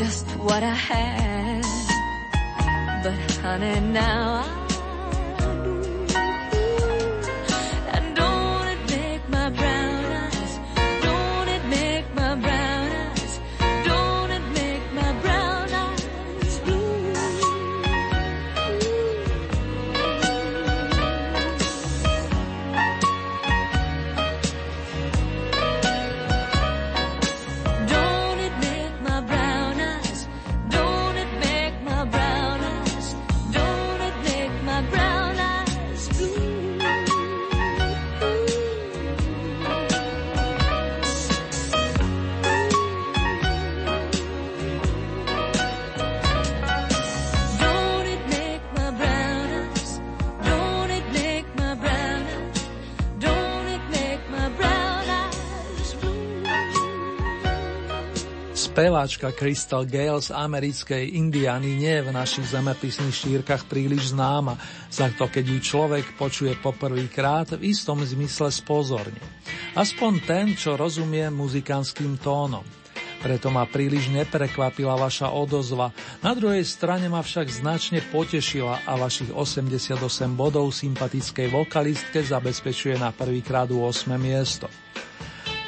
just 0.00 0.26
what 0.46 0.62
I 0.62 0.76
had. 0.90 1.64
But 3.02 3.18
honey, 3.42 3.80
now 3.80 4.44
I 4.44 4.59
Speváčka 59.00 59.32
Crystal 59.32 59.88
Gale 59.88 60.20
z 60.20 60.28
americkej 60.28 61.16
Indiany 61.16 61.72
nie 61.72 61.88
je 61.88 62.04
v 62.04 62.12
našich 62.12 62.52
zemepisných 62.52 63.16
šírkach 63.16 63.64
príliš 63.64 64.12
známa, 64.12 64.60
za 64.92 65.08
to 65.16 65.24
keď 65.24 65.56
ju 65.56 65.58
človek 65.72 66.04
počuje 66.20 66.52
poprvýkrát 66.60 67.56
v 67.56 67.72
istom 67.72 68.04
zmysle 68.04 68.52
spozorne. 68.52 69.16
Aspoň 69.72 70.12
ten, 70.28 70.46
čo 70.52 70.76
rozumie 70.76 71.32
muzikánskym 71.32 72.20
tónom. 72.20 72.60
Preto 73.24 73.48
ma 73.48 73.64
príliš 73.64 74.12
neprekvapila 74.12 75.00
vaša 75.00 75.32
odozva, 75.32 75.96
na 76.20 76.36
druhej 76.36 76.68
strane 76.68 77.08
ma 77.08 77.24
však 77.24 77.48
značne 77.48 78.04
potešila 78.12 78.84
a 78.84 79.00
vašich 79.00 79.32
88 79.32 79.96
bodov 80.36 80.76
sympatickej 80.76 81.48
vokalistke 81.48 82.20
zabezpečuje 82.20 83.00
na 83.00 83.16
prvýkrát 83.16 83.64
8. 83.64 83.80
miesto. 84.20 84.68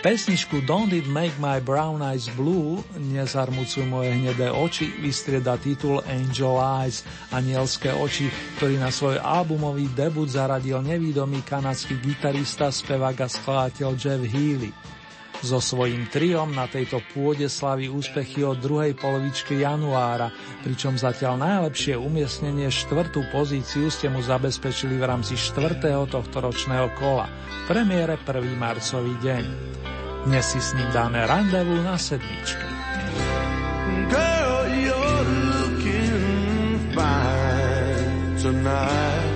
Pesničku 0.02 0.66
Don't 0.66 0.90
It 0.90 1.06
Make 1.06 1.38
My 1.38 1.62
Brown 1.62 2.02
Eyes 2.02 2.26
Blue, 2.34 2.82
nezarmucuj 2.98 3.86
moje 3.86 4.10
hnedé 4.10 4.50
oči, 4.50 4.90
vystrieda 4.98 5.54
titul 5.54 6.02
Angel 6.10 6.58
Eyes, 6.58 7.06
anielské 7.30 7.94
oči, 7.94 8.26
ktorý 8.58 8.82
na 8.82 8.90
svoj 8.90 9.22
albumový 9.22 9.86
debut 9.94 10.26
zaradil 10.26 10.82
nevýdomý 10.82 11.46
kanadský 11.46 12.02
gitarista, 12.02 12.74
spevák 12.74 13.14
a 13.14 13.30
skladateľ 13.30 13.94
Jeff 13.94 14.26
Healy. 14.26 14.74
So 15.42 15.58
svojím 15.58 16.06
triom 16.06 16.54
na 16.54 16.70
tejto 16.70 17.02
pôde 17.10 17.50
slaví 17.50 17.90
úspechy 17.90 18.46
od 18.46 18.62
druhej 18.62 18.94
polovičky 18.94 19.58
januára, 19.58 20.30
pričom 20.62 20.94
zatiaľ 20.94 21.34
najlepšie 21.42 21.98
umiestnenie 21.98 22.70
štvrtú 22.70 23.26
pozíciu 23.34 23.90
ste 23.90 24.06
mu 24.06 24.22
zabezpečili 24.22 25.02
v 25.02 25.02
rámci 25.02 25.34
štvrtého 25.34 26.06
tohto 26.06 26.46
ročného 26.46 26.94
kola, 26.94 27.26
premiére 27.66 28.22
1. 28.22 28.38
marcový 28.54 29.18
deň. 29.18 29.44
Dnes 30.30 30.46
si 30.46 30.62
s 30.62 30.78
ním 30.78 30.86
dáme 30.94 31.26
randevu 31.26 31.74
na 31.82 31.98
sedmičke. 31.98 32.62
Girl, 34.14 34.70
you're 34.70 35.26
looking 35.58 36.22
fine 36.94 38.38
tonight. 38.38 39.34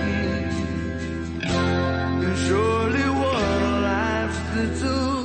is 2.26 2.38
surely 2.46 3.08
one 3.08 3.62
of 3.62 3.82
life's 3.82 4.40
little 4.56 4.96
mysteries. 4.96 5.15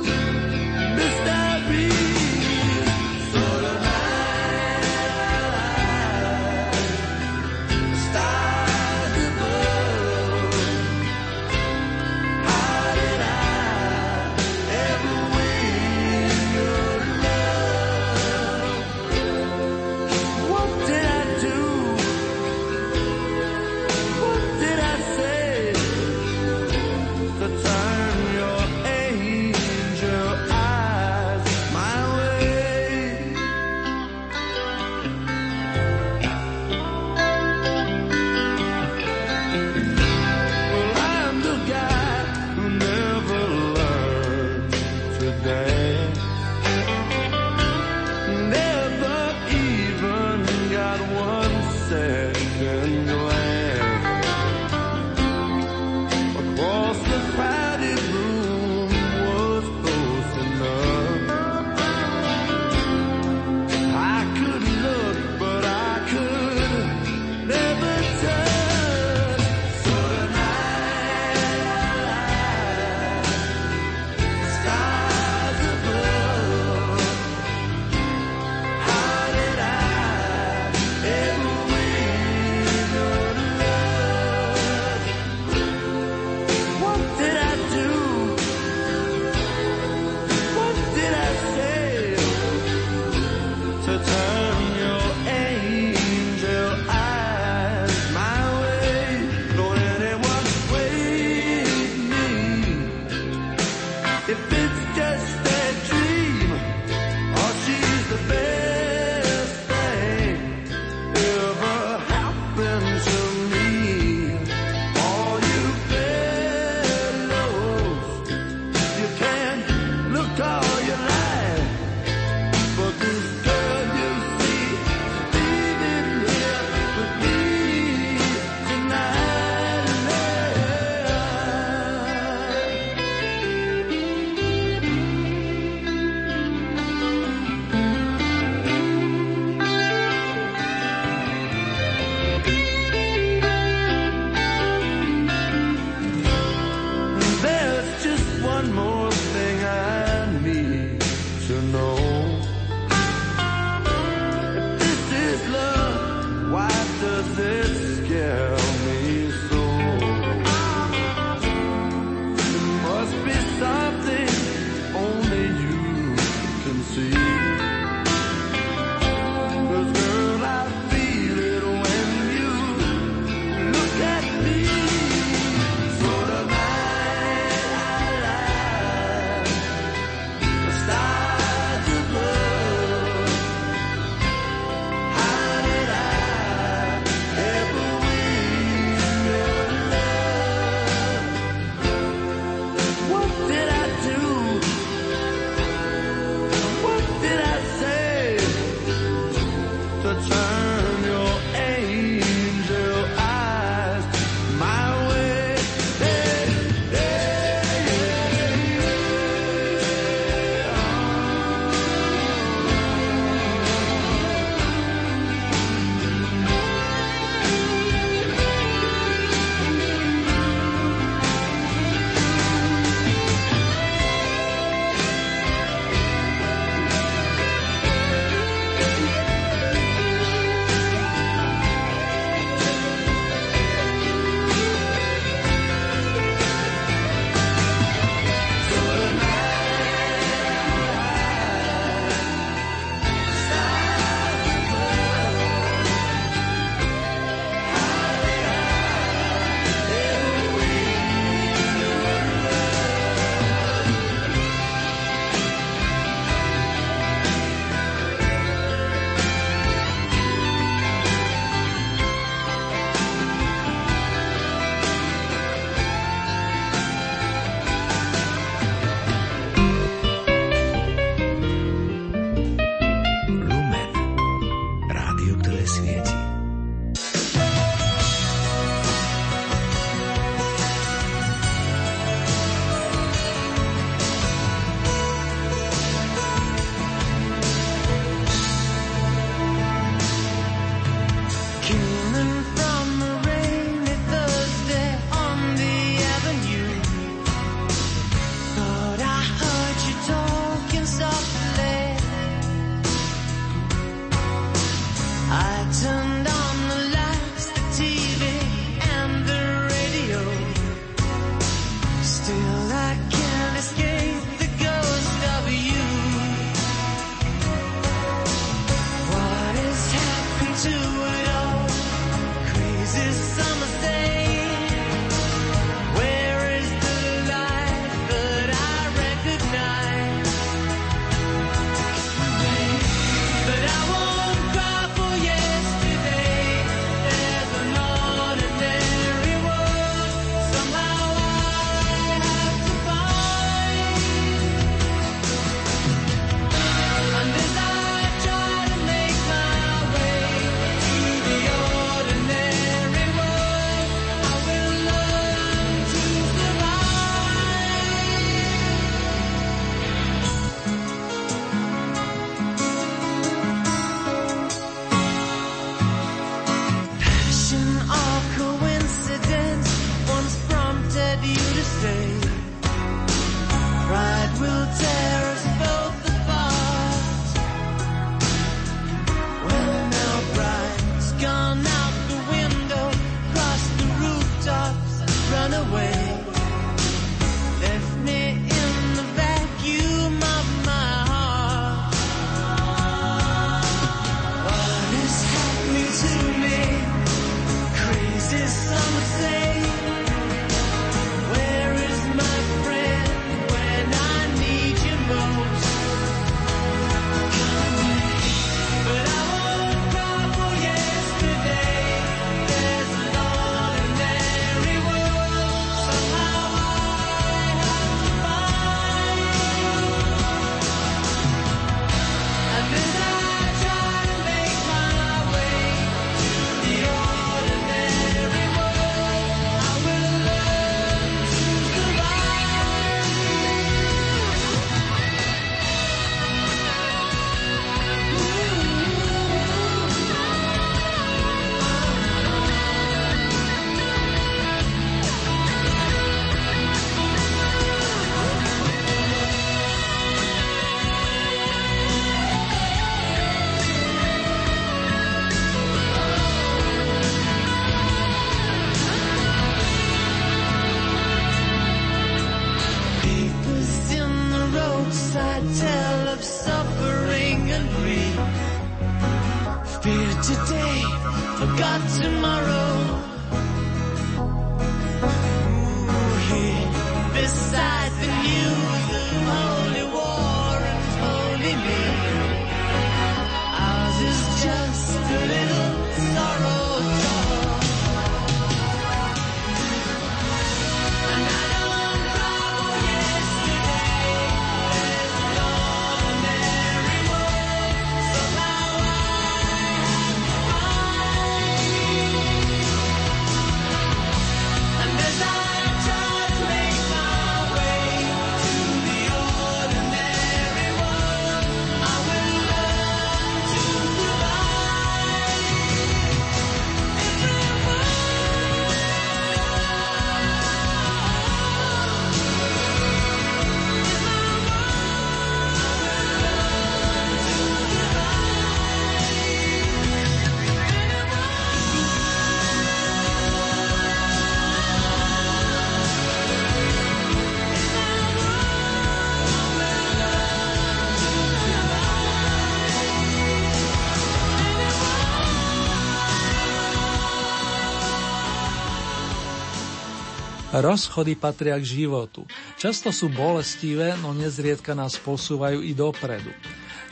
Rozchody 550.62 551.18
patria 551.18 551.58
k 551.58 551.66
životu. 551.66 552.22
Často 552.54 552.94
sú 552.94 553.10
bolestivé, 553.10 553.98
no 553.98 554.14
nezriedka 554.14 554.78
nás 554.78 554.94
posúvajú 554.94 555.58
i 555.58 555.74
dopredu. 555.74 556.30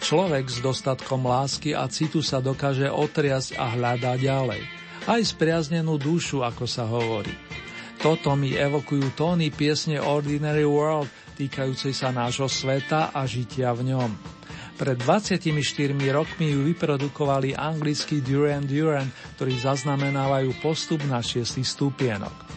Človek 0.02 0.50
s 0.50 0.58
dostatkom 0.58 1.22
lásky 1.22 1.78
a 1.78 1.86
citu 1.86 2.18
sa 2.18 2.42
dokáže 2.42 2.90
otriasť 2.90 3.54
a 3.54 3.70
hľadá 3.70 4.18
ďalej. 4.18 4.66
Aj 5.06 5.22
spriaznenú 5.22 6.02
dušu, 6.02 6.42
ako 6.42 6.66
sa 6.66 6.82
hovorí. 6.82 7.30
Toto 8.02 8.34
mi 8.34 8.58
evokujú 8.58 9.14
tóny 9.14 9.54
piesne 9.54 10.02
Ordinary 10.02 10.66
World, 10.66 11.06
týkajúcej 11.38 11.94
sa 11.94 12.10
nášho 12.10 12.50
sveta 12.50 13.14
a 13.14 13.22
žitia 13.22 13.70
v 13.70 13.94
ňom. 13.94 14.10
Pred 14.82 14.98
24 14.98 15.46
rokmi 16.10 16.58
ju 16.58 16.66
vyprodukovali 16.74 17.54
anglickí 17.54 18.18
Duran 18.18 18.66
Duran, 18.66 19.06
ktorí 19.38 19.62
zaznamenávajú 19.62 20.58
postup 20.58 21.06
na 21.06 21.22
šiestý 21.22 21.62
stupienok. 21.62 22.49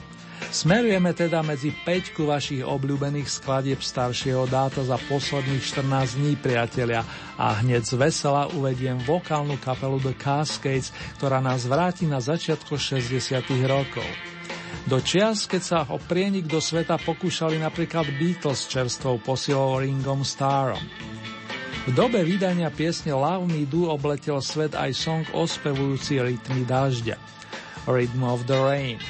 Smerujeme 0.54 1.18
teda 1.18 1.42
medzi 1.42 1.74
5 1.74 2.14
vašich 2.14 2.62
obľúbených 2.62 3.26
skladieb 3.26 3.82
staršieho 3.82 4.46
dáta 4.46 4.86
za 4.86 5.02
posledných 5.10 5.66
14 5.66 6.22
dní, 6.22 6.38
priatelia, 6.38 7.02
a 7.42 7.58
hneď 7.58 7.82
z 7.82 7.98
vesela 7.98 8.46
uvediem 8.54 9.02
vokálnu 9.02 9.58
kapelu 9.58 9.98
The 9.98 10.14
Cascades, 10.14 10.94
ktorá 11.18 11.42
nás 11.42 11.66
vráti 11.66 12.06
na 12.06 12.22
začiatko 12.22 12.78
60 12.78 13.18
rokov. 13.66 14.06
Do 14.86 15.02
čias, 15.02 15.50
keď 15.50 15.62
sa 15.66 15.80
o 15.90 15.98
prienik 15.98 16.46
do 16.46 16.62
sveta 16.62 17.02
pokúšali 17.02 17.58
napríklad 17.58 18.06
Beatles 18.22 18.70
čerstvou 18.70 19.18
posilou 19.26 19.82
Ringom 19.82 20.22
Starom. 20.22 20.86
V 21.90 21.98
dobe 21.98 22.22
vydania 22.22 22.70
piesne 22.70 23.18
Love 23.18 23.50
Me 23.50 23.66
Do 23.66 23.90
obletel 23.90 24.38
svet 24.38 24.78
aj 24.78 24.94
song 24.94 25.26
ospevujúci 25.34 26.22
rytmy 26.22 26.62
dažďa. 26.70 27.18
Rhythm 27.90 28.22
of 28.22 28.46
the 28.46 28.62
Rain. 28.62 29.02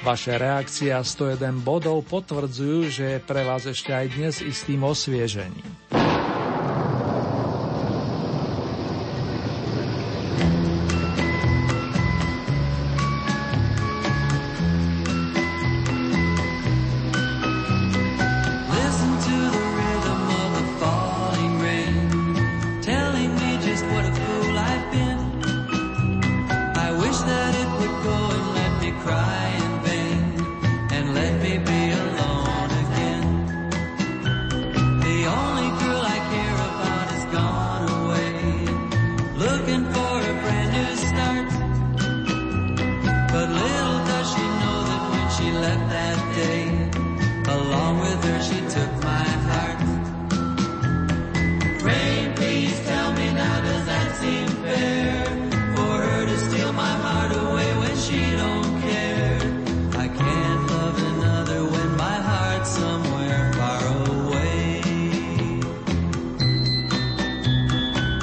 Vaše 0.00 0.40
reakcie 0.40 0.96
a 0.96 1.04
101 1.04 1.60
bodov 1.60 2.00
potvrdzujú, 2.08 2.88
že 2.88 3.04
je 3.04 3.18
pre 3.20 3.44
vás 3.44 3.68
ešte 3.68 3.92
aj 3.92 4.06
dnes 4.16 4.34
istým 4.40 4.80
osviežením. 4.80 5.99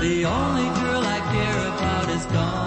The 0.07 0.23
only 0.23 0.63
girl 0.79 1.03
I 1.03 1.19
care 1.33 1.67
about 1.67 2.09
is 2.09 2.25
gone 2.27 2.66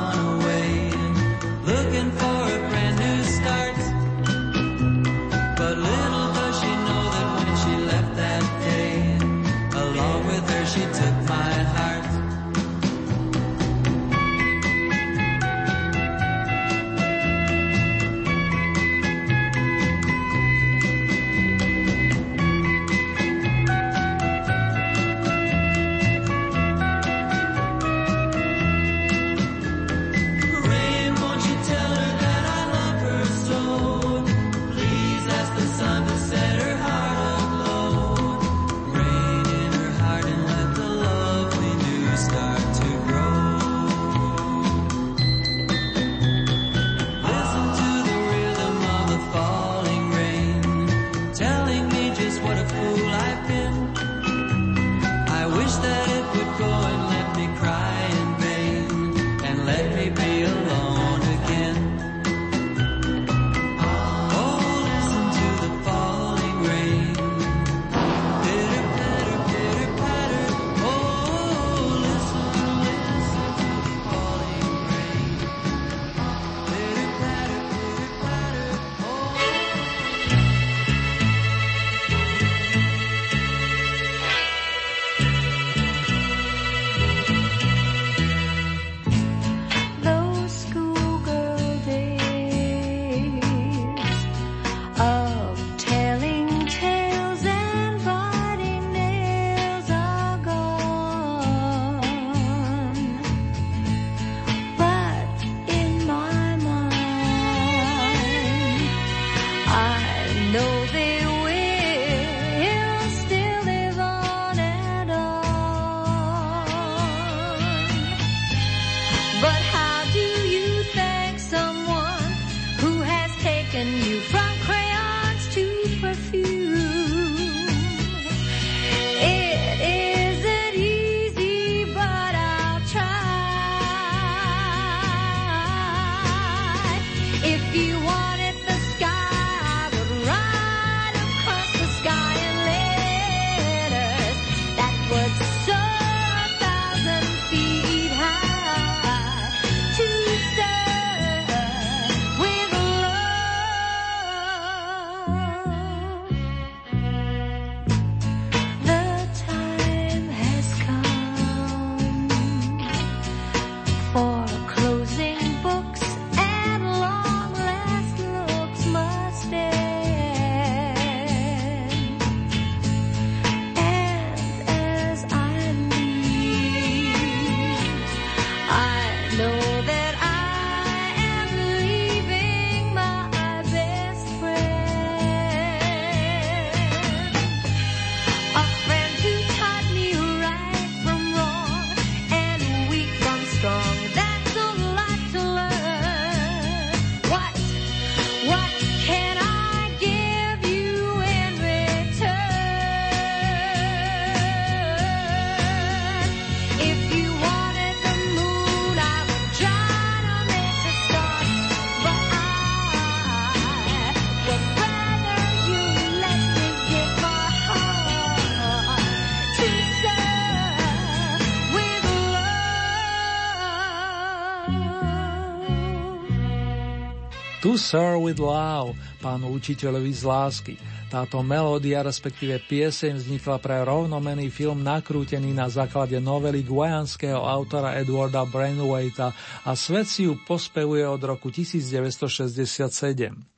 To 227.71 227.79
Sir 227.79 228.19
with 228.19 228.43
Love, 228.43 228.99
pánu 229.23 229.55
učiteľovi 229.55 230.11
z 230.11 230.27
lásky. 230.27 230.75
Táto 231.07 231.39
melódia, 231.39 232.03
respektíve 232.03 232.59
pieseň, 232.67 233.23
vznikla 233.23 233.63
pre 233.63 233.87
rovnomený 233.87 234.51
film 234.51 234.83
nakrútený 234.83 235.55
na 235.55 235.71
základe 235.71 236.19
novely 236.19 236.67
guajanského 236.67 237.39
autora 237.39 237.95
Edwarda 238.03 238.43
Brainwaita 238.43 239.31
a 239.63 239.71
svet 239.79 240.11
si 240.11 240.27
ju 240.27 240.35
pospevuje 240.43 241.07
od 241.07 241.23
roku 241.23 241.55
1967. 241.55 243.50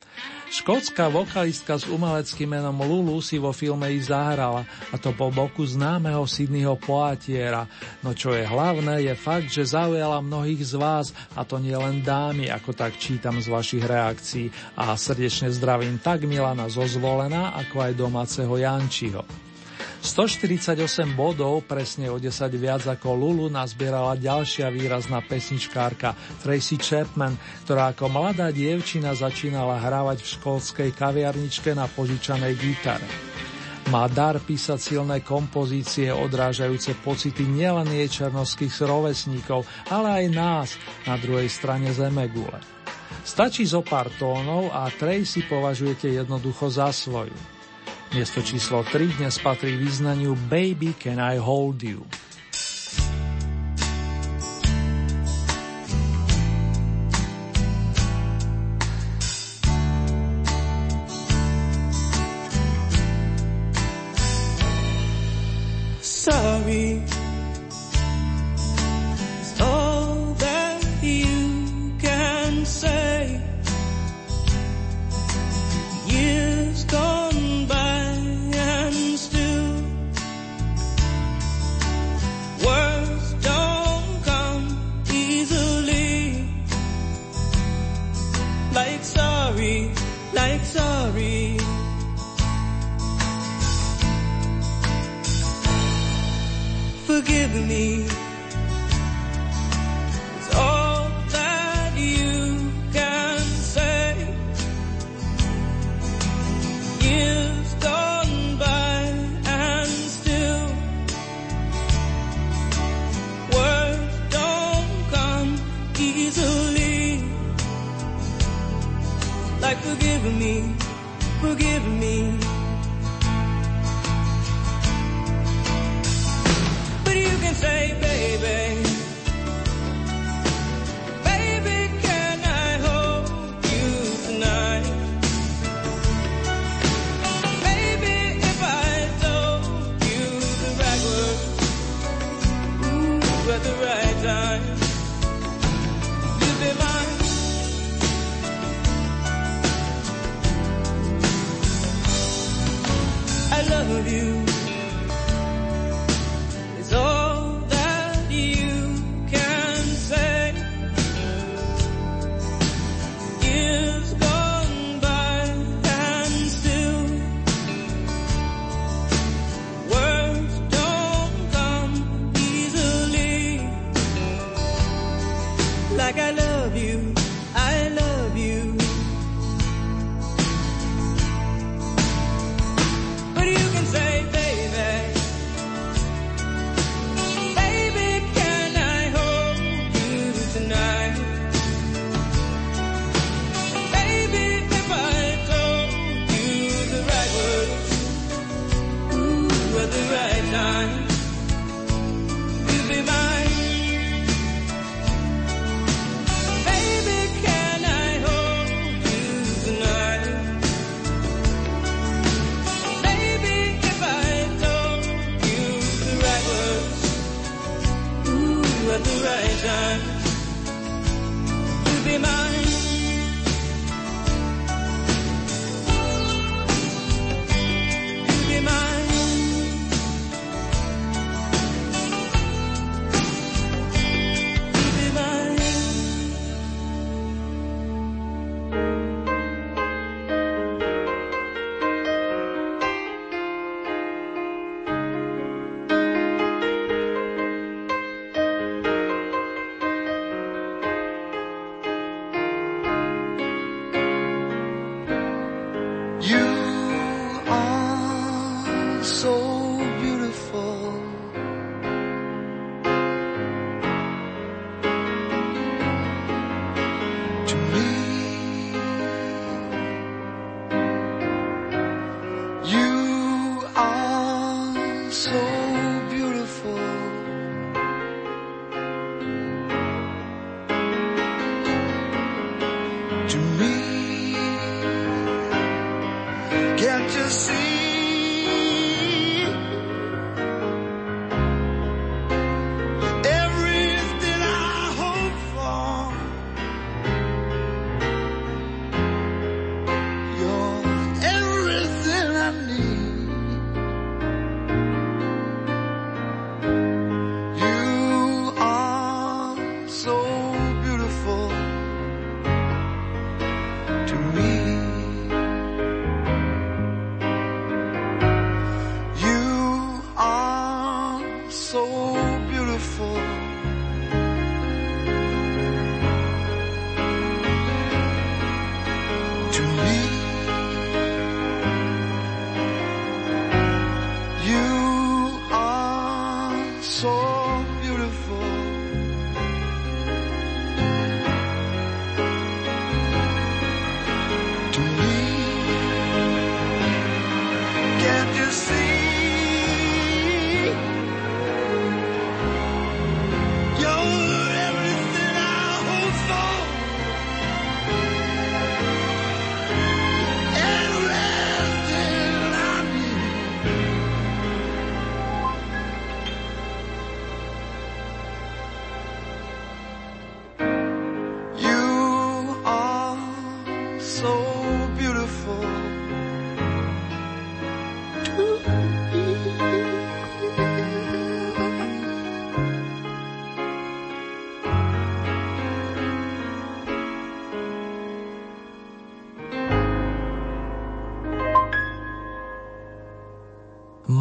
Škótska 0.53 1.09
vokalistka 1.09 1.80
s 1.80 1.88
umeleckým 1.88 2.53
menom 2.53 2.76
Lulu 2.84 3.24
si 3.24 3.40
vo 3.40 3.57
filme 3.57 3.88
i 3.88 4.05
zahrala, 4.05 4.68
a 4.92 5.00
to 5.00 5.16
po 5.16 5.32
boku 5.32 5.64
známeho 5.64 6.28
Sydneyho 6.28 6.76
Poatiera. 6.76 7.64
No 8.05 8.12
čo 8.12 8.36
je 8.36 8.44
hlavné, 8.44 9.00
je 9.00 9.16
fakt, 9.16 9.48
že 9.48 9.72
zaujala 9.72 10.20
mnohých 10.20 10.61
z 10.61 10.74
vás, 10.76 11.07
a 11.32 11.48
to 11.48 11.57
nie 11.57 11.72
len 11.72 12.05
dámy, 12.05 12.53
ako 12.53 12.76
tak 12.76 13.00
čítam 13.00 13.40
z 13.40 13.48
vašich 13.48 13.80
reakcií. 13.80 14.53
A 14.76 14.92
srdečne 14.92 15.48
zdravím 15.48 15.96
tak 15.96 16.28
Milana 16.28 16.68
zozvolená, 16.68 17.57
ako 17.57 17.88
aj 17.88 17.92
domáceho 17.96 18.53
Jančiho. 18.53 19.51
148 20.03 21.14
bodov, 21.14 21.62
presne 21.62 22.11
o 22.11 22.18
10 22.18 22.26
viac 22.59 22.82
ako 22.90 23.14
Lulu, 23.14 23.46
nazbierala 23.46 24.18
ďalšia 24.18 24.66
výrazná 24.74 25.22
pesničkárka 25.22 26.18
Tracy 26.42 26.74
Chapman, 26.74 27.38
ktorá 27.62 27.94
ako 27.94 28.11
mladá 28.11 28.50
dievčina 28.50 29.14
začínala 29.14 29.78
hrávať 29.78 30.26
v 30.26 30.32
školskej 30.34 30.90
kaviarničke 30.98 31.70
na 31.78 31.86
požičanej 31.86 32.53
gitare. 32.59 33.07
Má 33.94 34.11
dar 34.11 34.42
písať 34.42 34.78
silné 34.82 35.22
kompozície 35.22 36.11
odrážajúce 36.11 36.98
pocity 36.98 37.46
nielen 37.46 37.86
jej 37.86 38.26
černovských 38.26 38.74
rovesníkov, 38.82 39.62
ale 39.86 40.22
aj 40.22 40.24
nás 40.34 40.68
na 41.07 41.14
druhej 41.14 41.46
strane 41.46 41.94
Zemegule. 41.94 42.59
Stačí 43.22 43.62
zo 43.62 43.86
pár 43.86 44.11
tónov 44.18 44.74
a 44.74 44.90
Tracy 44.90 45.46
považujete 45.46 46.11
jednoducho 46.11 46.66
za 46.66 46.90
svoju. 46.90 47.61
Miesto 48.12 48.44
číslo 48.44 48.84
3 48.84 49.24
dnes 49.24 49.40
patrí 49.40 49.72
význaniu 49.72 50.36
Baby 50.36 50.92
Can 51.00 51.16
I 51.16 51.40
Hold 51.40 51.80
You. 51.80 52.04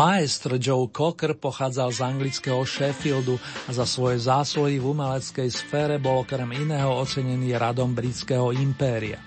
Maestro 0.02 0.58
Joe 0.58 0.90
Cocker 0.90 1.38
pochádzal 1.38 1.94
z 1.94 2.00
anglického 2.02 2.66
Sheffieldu 2.66 3.38
a 3.38 3.70
za 3.70 3.86
svoje 3.86 4.26
zásluhy 4.26 4.82
v 4.82 4.98
umeleckej 4.98 5.46
sfére 5.54 6.02
bol 6.02 6.26
okrem 6.26 6.50
iného 6.58 6.90
ocenený 6.98 7.54
radom 7.54 7.94
britského 7.94 8.50
impéria. 8.50 9.22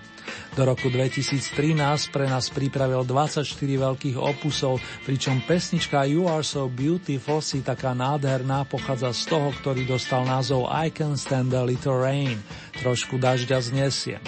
Do 0.59 0.67
roku 0.67 0.91
2013 0.91 1.79
pre 2.11 2.27
nás 2.27 2.51
pripravil 2.51 3.07
24 3.07 3.47
veľkých 3.55 4.19
opusov, 4.19 4.83
pričom 5.07 5.47
pesnička 5.47 6.11
You 6.11 6.27
Are 6.27 6.43
So 6.43 6.67
Beautiful 6.67 7.39
si 7.39 7.63
taká 7.63 7.95
nádherná 7.95 8.67
pochádza 8.67 9.15
z 9.15 9.31
toho, 9.31 9.55
ktorý 9.55 9.87
dostal 9.87 10.27
názov 10.27 10.67
I 10.75 10.91
Can 10.91 11.15
Stand 11.15 11.55
a 11.55 11.63
Little 11.63 12.03
Rain, 12.03 12.43
trošku 12.83 13.15
dažďa 13.23 13.63
znesiem. 13.63 14.23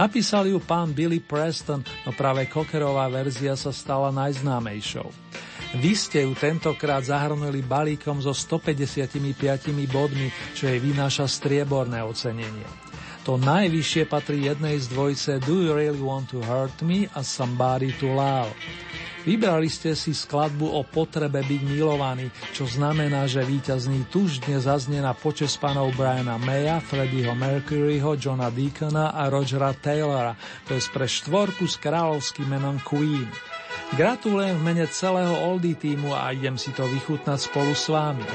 Napísal 0.00 0.48
ju 0.48 0.64
pán 0.64 0.96
Billy 0.96 1.20
Preston, 1.20 1.84
no 2.08 2.10
práve 2.16 2.48
Cockerová 2.48 3.06
verzia 3.12 3.52
sa 3.52 3.68
stala 3.68 4.08
najznámejšou. 4.16 5.33
Vy 5.74 5.92
ste 5.98 6.22
ju 6.22 6.38
tentokrát 6.38 7.02
zahrnuli 7.02 7.58
balíkom 7.58 8.22
so 8.22 8.30
155 8.30 9.18
bodmi, 9.90 10.30
čo 10.54 10.70
jej 10.70 10.78
vynáša 10.78 11.26
strieborné 11.26 11.98
ocenenie. 11.98 12.66
To 13.24 13.40
najvyššie 13.40 14.04
patrí 14.04 14.46
jednej 14.46 14.76
z 14.78 14.86
dvojce 14.92 15.30
Do 15.42 15.64
You 15.64 15.72
Really 15.74 15.98
Want 15.98 16.30
to 16.30 16.44
Hurt 16.44 16.84
Me 16.84 17.08
a 17.16 17.24
Somebody 17.24 17.90
to 17.96 18.12
Love. 18.12 18.52
Vybrali 19.24 19.72
ste 19.72 19.96
si 19.96 20.12
skladbu 20.12 20.68
o 20.68 20.84
potrebe 20.84 21.40
byť 21.40 21.60
milovaný, 21.64 22.28
čo 22.52 22.68
znamená, 22.68 23.24
že 23.24 23.40
víťazný 23.40 24.12
tužne 24.12 24.60
zaznie 24.60 25.00
na 25.00 25.16
počes 25.16 25.56
panov 25.56 25.96
Briana 25.96 26.36
Maya, 26.36 26.84
Freddieho 26.84 27.32
Mercuryho, 27.32 28.20
Johna 28.20 28.52
Deacona 28.52 29.16
a 29.16 29.32
Rogera 29.32 29.72
Taylora, 29.72 30.36
to 30.68 30.76
je 30.76 30.84
pre 30.92 31.08
štvorku 31.08 31.64
s 31.64 31.80
kráľovským 31.80 32.52
menom 32.52 32.76
Queen. 32.84 33.24
Gratulujem 33.94 34.58
v 34.58 34.66
mene 34.66 34.90
celého 34.90 35.38
Oldy 35.38 35.78
týmu 35.78 36.10
a 36.18 36.34
idem 36.34 36.58
si 36.58 36.74
to 36.74 36.82
vychutnať 36.82 37.38
spolu 37.38 37.78
s 37.78 37.86
vámi. 37.86 38.26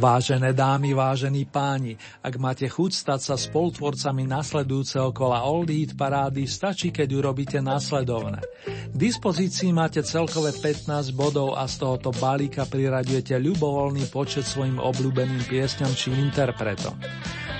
Vážené 0.00 0.56
dámy, 0.56 0.96
vážení 0.96 1.44
páni, 1.44 1.92
ak 2.24 2.40
máte 2.40 2.64
chuť 2.64 2.88
stať 2.88 3.20
sa 3.20 3.36
spolutvorcami 3.36 4.24
nasledujúceho 4.24 5.12
kola 5.12 5.44
Old 5.44 5.68
Heat 5.68 5.92
parády, 5.92 6.48
stačí, 6.48 6.88
keď 6.88 7.20
urobíte 7.20 7.60
následovné. 7.60 8.40
K 8.64 8.94
dispozícii 8.96 9.68
máte 9.76 10.00
celkové 10.00 10.56
15 10.56 11.12
bodov 11.12 11.52
a 11.52 11.68
z 11.68 11.84
tohoto 11.84 12.16
balíka 12.16 12.64
priraďujete 12.64 13.36
ľubovoľný 13.44 14.08
počet 14.08 14.48
svojim 14.48 14.80
obľúbeným 14.80 15.44
piesňam 15.44 15.92
či 15.92 16.16
interpretom. 16.16 16.96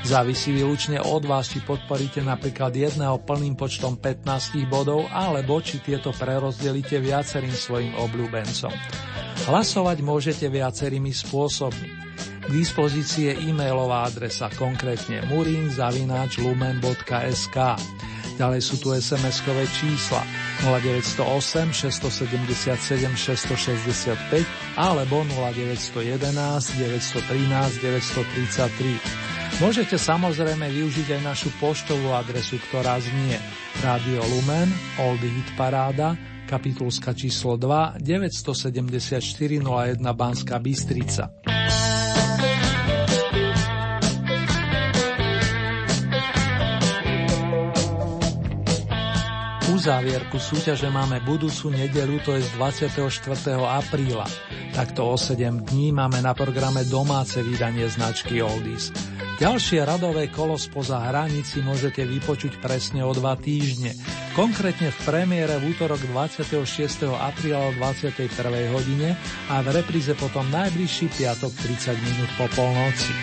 Závisí 0.09 0.57
výlučne 0.57 0.97
od 0.97 1.29
vás, 1.29 1.53
či 1.53 1.61
podporíte 1.61 2.25
napríklad 2.25 2.73
jedného 2.73 3.21
plným 3.21 3.53
počtom 3.53 4.01
15 4.01 4.65
bodov, 4.65 5.05
alebo 5.13 5.61
či 5.61 5.85
tieto 5.85 6.09
prerozdelíte 6.17 7.05
viacerým 7.05 7.53
svojim 7.53 7.93
obľúbencom. 8.01 8.73
Hlasovať 9.45 10.01
môžete 10.01 10.49
viacerými 10.49 11.13
spôsobmi. 11.13 12.00
K 12.51 13.47
e-mailová 13.47 14.11
adresa, 14.11 14.51
konkrétne 14.51 15.23
murinzavináčlumen.sk. 15.31 17.57
Ďalej 18.35 18.61
sú 18.65 18.75
tu 18.83 18.91
SMS-kové 18.91 19.71
čísla 19.71 20.27
0908 20.67 21.71
677 21.71 23.07
665 23.15 24.43
alebo 24.75 25.23
0911 25.31 26.27
913 26.27 27.87
933. 27.87 29.63
Môžete 29.63 29.95
samozrejme 30.01 30.73
využiť 30.73 31.21
aj 31.21 31.23
našu 31.23 31.53
poštovú 31.61 32.17
adresu, 32.17 32.57
ktorá 32.67 32.99
znie 32.99 33.39
Radio 33.85 34.25
Lumen, 34.27 34.73
Old 34.99 35.23
Hit 35.23 35.55
Paráda, 35.55 36.19
kapitulska 36.51 37.15
číslo 37.15 37.55
2, 37.55 38.03
974 38.03 39.23
01 39.23 40.03
Banská 40.17 40.59
Bystrica. 40.59 41.31
Uzávierku 49.81 50.37
súťaže 50.37 50.93
máme 50.93 51.25
budúcu 51.25 51.73
nedelu, 51.73 52.21
to 52.21 52.37
je 52.37 52.45
z 52.45 52.53
24. 52.61 53.01
apríla. 53.65 54.29
Takto 54.77 55.09
o 55.09 55.17
7 55.17 55.41
dní 55.73 55.89
máme 55.89 56.21
na 56.21 56.37
programe 56.37 56.85
domáce 56.85 57.41
vydanie 57.41 57.89
značky 57.89 58.45
Oldies. 58.45 58.93
Ďalšie 59.41 59.81
radové 59.81 60.29
kolo 60.29 60.61
spoza 60.61 61.01
hranici 61.01 61.65
môžete 61.65 62.05
vypočuť 62.05 62.61
presne 62.61 63.09
o 63.09 63.17
dva 63.17 63.41
týždne. 63.41 63.97
Konkrétne 64.37 64.93
v 64.93 64.99
premiére 65.01 65.57
v 65.57 65.73
útorok 65.73 66.05
26. 66.13 66.61
apríla 67.17 67.65
o 67.65 67.73
21. 67.73 68.21
hodine 68.77 69.17
a 69.49 69.65
v 69.65 69.81
repríze 69.81 70.13
potom 70.13 70.45
najbližší 70.53 71.09
piatok 71.09 71.57
30 71.57 71.97
minút 72.05 72.29
po 72.37 72.45
polnoci. 72.53 73.17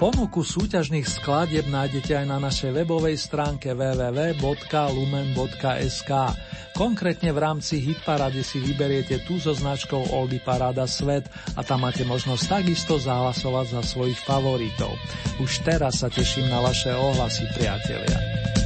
Ponuku 0.00 0.40
súťažných 0.40 1.04
skladieb 1.04 1.68
nájdete 1.68 2.24
aj 2.24 2.26
na 2.32 2.40
našej 2.40 2.72
webovej 2.72 3.20
stránke 3.20 3.76
www.lumen.sk. 3.76 4.40
Konkrétne 6.72 7.36
v 7.36 7.38
rámci 7.44 7.84
Hitparady 7.84 8.40
si 8.40 8.64
vyberiete 8.64 9.20
tú 9.28 9.36
so 9.36 9.52
značkou 9.52 10.08
Oldy 10.16 10.40
Parada 10.40 10.88
Svet 10.88 11.28
a 11.52 11.60
tam 11.60 11.84
máte 11.84 12.08
možnosť 12.08 12.48
takisto 12.48 12.96
zahlasovať 12.96 13.76
za 13.76 13.84
svojich 13.84 14.16
favoritov. 14.24 14.96
Už 15.36 15.60
teraz 15.68 16.00
sa 16.00 16.08
teším 16.08 16.48
na 16.48 16.64
vaše 16.64 16.96
ohlasy, 16.96 17.44
priatelia. 17.52 18.59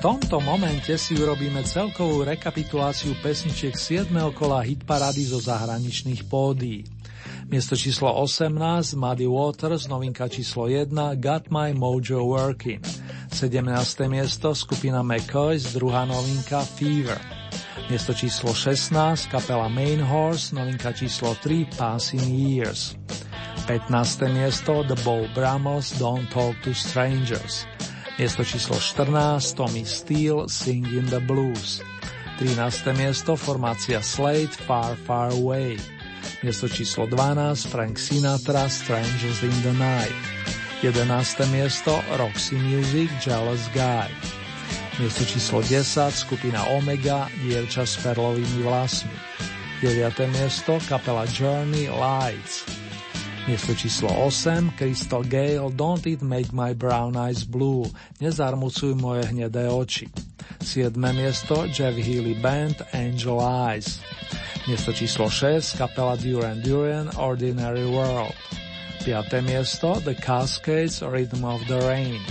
Tomto 0.00 0.40
momente 0.40 0.96
si 0.96 1.12
urobíme 1.12 1.60
celkovú 1.60 2.24
rekapituláciu 2.24 3.12
pesničiek 3.20 3.76
7. 3.76 4.08
kola 4.32 4.64
hitparády 4.64 5.28
zo 5.28 5.36
zahraničných 5.44 6.24
pódií. 6.24 6.88
Miesto 7.52 7.76
číslo 7.76 8.08
18 8.08 8.96
Muddy 8.96 9.28
Waters, 9.28 9.92
novinka 9.92 10.24
číslo 10.32 10.72
1 10.72 10.88
Got 11.20 11.52
My 11.52 11.76
Mojo 11.76 12.24
Working. 12.24 12.80
17. 13.28 13.60
miesto 14.08 14.56
skupina 14.56 15.04
McCoys, 15.04 15.76
druhá 15.76 16.08
novinka 16.08 16.64
Fever. 16.80 17.20
Miesto 17.92 18.16
číslo 18.16 18.56
16 18.56 19.28
kapela 19.28 19.68
Main 19.68 20.00
Horse, 20.00 20.56
novinka 20.56 20.96
číslo 20.96 21.36
3 21.44 21.76
Passing 21.76 22.24
Years. 22.24 22.96
15. 23.68 24.32
miesto 24.32 24.80
The 24.80 24.96
Bow 25.04 25.28
Bramos 25.36 25.92
Don't 26.00 26.24
Talk 26.32 26.56
to 26.64 26.72
Strangers. 26.72 27.68
Miesto 28.20 28.44
číslo 28.44 28.76
14 28.76 29.56
Tommy 29.56 29.80
Steele 29.88 30.44
Singing 30.44 31.08
the 31.08 31.24
Blues. 31.24 31.80
13. 32.36 32.92
miesto 32.92 33.32
formácia 33.32 34.04
Slade 34.04 34.52
Far 34.68 34.92
Far 35.08 35.32
Away. 35.32 35.80
Miesto 36.44 36.68
číslo 36.68 37.08
12 37.08 37.72
Frank 37.72 37.96
Sinatra 37.96 38.68
Strangers 38.68 39.40
in 39.40 39.56
the 39.64 39.72
Night. 39.72 40.12
11. 40.84 41.48
miesto 41.48 41.96
Roxy 42.20 42.60
Music 42.60 43.08
Jealous 43.24 43.64
Guy. 43.72 44.12
Miesto 45.00 45.24
číslo 45.24 45.64
10 45.64 45.80
skupina 46.12 46.68
Omega 46.76 47.24
Dievča 47.40 47.88
s 47.88 47.96
perlovými 48.04 48.60
vlasmi. 48.60 49.16
9. 49.80 49.96
miesto 50.28 50.76
kapela 50.92 51.24
Journey 51.32 51.88
Lights. 51.88 52.68
Miesto 53.50 53.74
číslo 53.74 54.30
8 54.30 54.78
Crystal 54.78 55.26
Gale 55.26 55.74
Don't 55.74 56.06
It 56.06 56.22
Make 56.22 56.54
My 56.54 56.70
Brown 56.70 57.18
Eyes 57.18 57.42
Blue 57.42 57.82
Nezarmucuj 58.22 58.94
moje 58.94 59.26
hnedé 59.26 59.66
oči. 59.66 60.06
7. 60.62 60.94
miesto 60.94 61.66
Jeff 61.66 61.98
Healy 61.98 62.38
Band 62.38 62.78
Angel 62.94 63.42
Eyes. 63.42 63.98
Miesto 64.70 64.94
číslo 64.94 65.26
6 65.26 65.82
kapela 65.82 66.14
Duran 66.14 66.62
Duran 66.62 67.10
Ordinary 67.18 67.82
World. 67.90 68.38
5. 69.02 69.18
miesto 69.42 69.98
The 69.98 70.14
Cascades 70.14 71.02
Rhythm 71.02 71.42
of 71.42 71.58
the 71.66 71.82
Rain. 71.90 72.22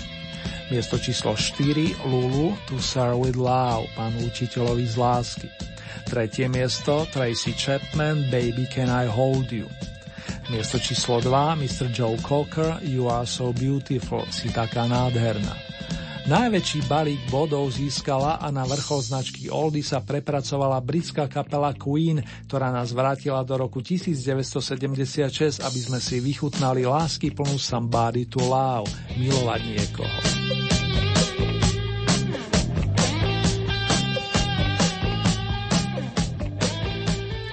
Miesto 0.72 0.96
číslo 0.96 1.36
4 1.36 2.00
Lulu 2.08 2.56
To 2.72 2.80
Serve 2.80 3.28
with 3.28 3.36
Love 3.36 3.92
Pán 4.00 4.16
učiteľovi 4.24 4.88
z 4.88 4.96
lásky. 4.96 5.52
Tretie 6.08 6.48
miesto 6.48 7.04
Tracy 7.12 7.52
Chapman 7.52 8.32
Baby 8.32 8.72
Can 8.72 8.88
I 8.88 9.04
Hold 9.04 9.52
You. 9.52 9.68
Miesto 10.50 10.82
číslo 10.82 11.22
2 11.22 11.62
Mr. 11.62 11.94
Joe 11.94 12.18
Cocker 12.26 12.82
You 12.82 13.06
Are 13.06 13.30
So 13.30 13.54
Beautiful 13.54 14.26
Si 14.34 14.50
taká 14.50 14.90
nádherná. 14.90 15.54
Najväčší 16.26 16.90
balík 16.90 17.22
bodov 17.30 17.70
získala 17.70 18.42
a 18.42 18.50
na 18.50 18.66
vrchol 18.66 19.02
značky 19.02 19.46
Oldy 19.54 19.86
sa 19.86 20.02
prepracovala 20.02 20.82
britská 20.82 21.30
kapela 21.30 21.74
Queen, 21.78 22.22
ktorá 22.50 22.74
nás 22.74 22.94
vrátila 22.98 23.46
do 23.46 23.62
roku 23.62 23.86
1976, 23.86 25.62
aby 25.62 25.80
sme 25.80 26.02
si 26.02 26.18
vychutnali 26.18 26.82
lásky 26.86 27.30
plnú 27.30 27.62
Somebody 27.62 28.26
to 28.26 28.42
Love, 28.42 28.90
milovať 29.22 29.62
niekoho. 29.70 30.18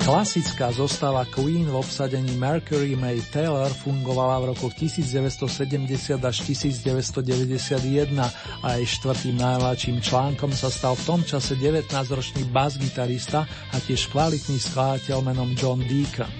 Klasická 0.07 0.70
zostava 0.70 1.27
Queen 1.27 1.66
v 1.66 1.83
obsadení 1.83 2.39
Mercury 2.39 2.95
May 2.95 3.19
Taylor 3.27 3.74
fungovala 3.74 4.39
v 4.39 4.55
rokoch 4.55 4.70
1970 4.78 6.23
až 6.23 6.37
1991 6.47 8.15
a 8.62 8.69
jej 8.78 8.87
štvrtým 8.87 9.35
najmladším 9.35 9.99
článkom 9.99 10.55
sa 10.55 10.70
stal 10.70 10.95
v 10.95 11.03
tom 11.11 11.20
čase 11.27 11.59
19-ročný 11.59 12.47
bas-gitarista 12.55 13.51
a 13.51 13.77
tiež 13.83 14.07
kvalitný 14.15 14.62
skladateľ 14.62 15.27
menom 15.27 15.51
John 15.59 15.83
Deacon. 15.83 16.31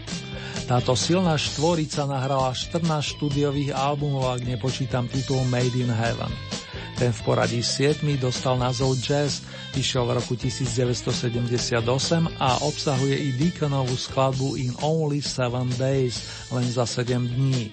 Táto 0.71 0.95
silná 0.95 1.35
štvorica 1.35 2.07
nahrala 2.07 2.55
14 2.55 2.87
štúdiových 3.19 3.75
albumov, 3.75 4.31
ak 4.31 4.47
nepočítam 4.47 5.11
titul 5.11 5.43
Made 5.51 5.75
in 5.75 5.91
Heaven. 5.91 6.31
Ten 6.97 7.13
v 7.13 7.21
poradí 7.29 7.61
7 7.61 8.01
dostal 8.17 8.57
názov 8.57 8.97
Jazz, 8.97 9.45
vyšiel 9.77 10.09
v 10.09 10.17
roku 10.17 10.33
1978 10.33 11.77
a 12.41 12.65
obsahuje 12.65 13.13
i 13.13 13.37
Deaconovú 13.37 13.93
skladbu 13.93 14.57
In 14.57 14.73
Only 14.81 15.21
Seven 15.21 15.69
Days, 15.77 16.25
len 16.49 16.65
za 16.65 16.89
7 16.89 17.21
dní. 17.21 17.69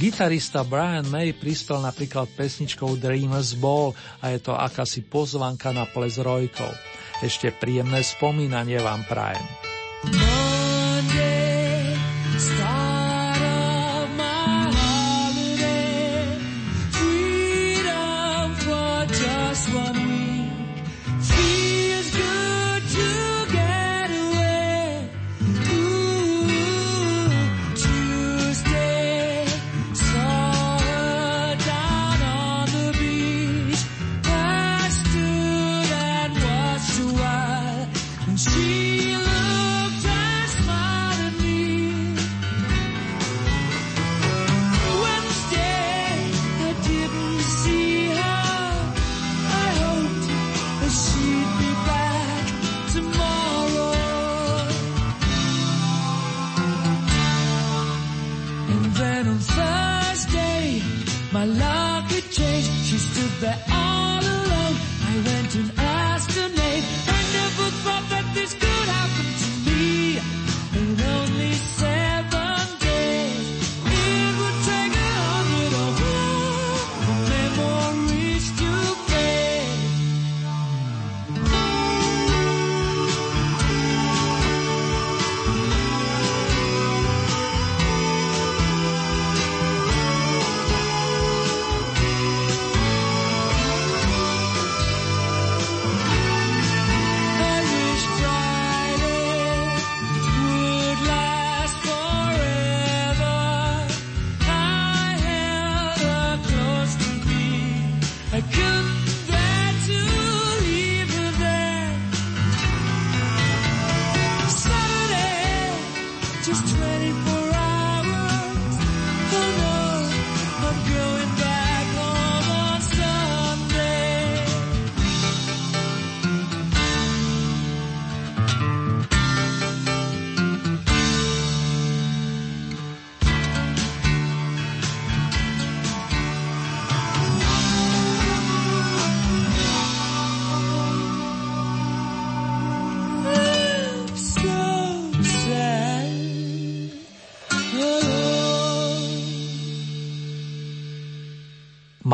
Gitarista 0.00 0.64
Brian 0.64 1.06
May 1.12 1.36
prispel 1.36 1.84
napríklad 1.84 2.26
pesničkou 2.32 2.96
Dreamers 2.96 3.52
Ball 3.54 3.92
a 4.24 4.32
je 4.32 4.40
to 4.40 4.56
akási 4.56 5.04
pozvanka 5.04 5.70
na 5.70 5.84
ples 5.84 6.16
rojkov. 6.16 6.72
Ešte 7.20 7.52
príjemné 7.52 8.00
spomínanie 8.00 8.80
vám 8.80 9.04
prajem. 9.06 9.44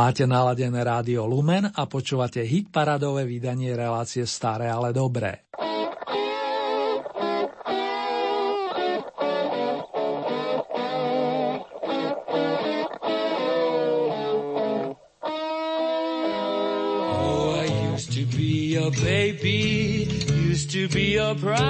Máte 0.00 0.24
naladené 0.24 0.80
rádio 0.80 1.28
Lumen 1.28 1.76
a 1.76 1.84
počúvate 1.84 2.40
hit 2.40 2.72
paradové 2.72 3.28
vydanie 3.28 3.76
relácie 3.76 4.24
Staré, 4.24 4.72
ale 4.72 4.96
dobré. 4.96 5.44
your 18.70 18.90
baby, 19.02 20.06
used 20.46 20.70
to 20.70 20.88
be 20.88 21.18
your 21.18 21.34
pride 21.34 21.69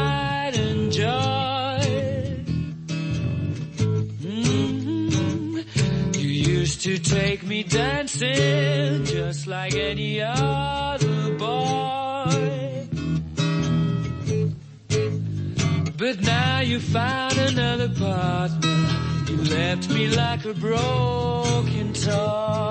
found 16.93 17.39
another 17.39 17.89
partner. 17.89 18.89
You 19.29 19.37
left 19.45 19.89
me 19.91 20.09
like 20.09 20.45
a 20.45 20.55
broken 20.55 21.93
toy. 21.93 22.70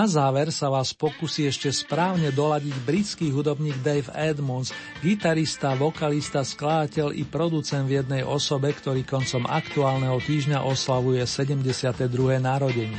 Na 0.00 0.08
záver 0.08 0.48
sa 0.48 0.72
vás 0.72 0.96
pokusí 0.96 1.44
ešte 1.44 1.68
správne 1.68 2.32
doladiť 2.32 2.72
britský 2.88 3.28
hudobník 3.36 3.84
Dave 3.84 4.08
Edmonds, 4.16 4.72
gitarista, 5.04 5.76
vokalista, 5.76 6.40
skladateľ 6.40 7.12
i 7.12 7.28
producent 7.28 7.84
v 7.84 8.00
jednej 8.00 8.24
osobe, 8.24 8.72
ktorý 8.72 9.04
koncom 9.04 9.44
aktuálneho 9.44 10.16
týždňa 10.24 10.64
oslavuje 10.64 11.20
72. 11.28 12.00
narodení. 12.40 12.96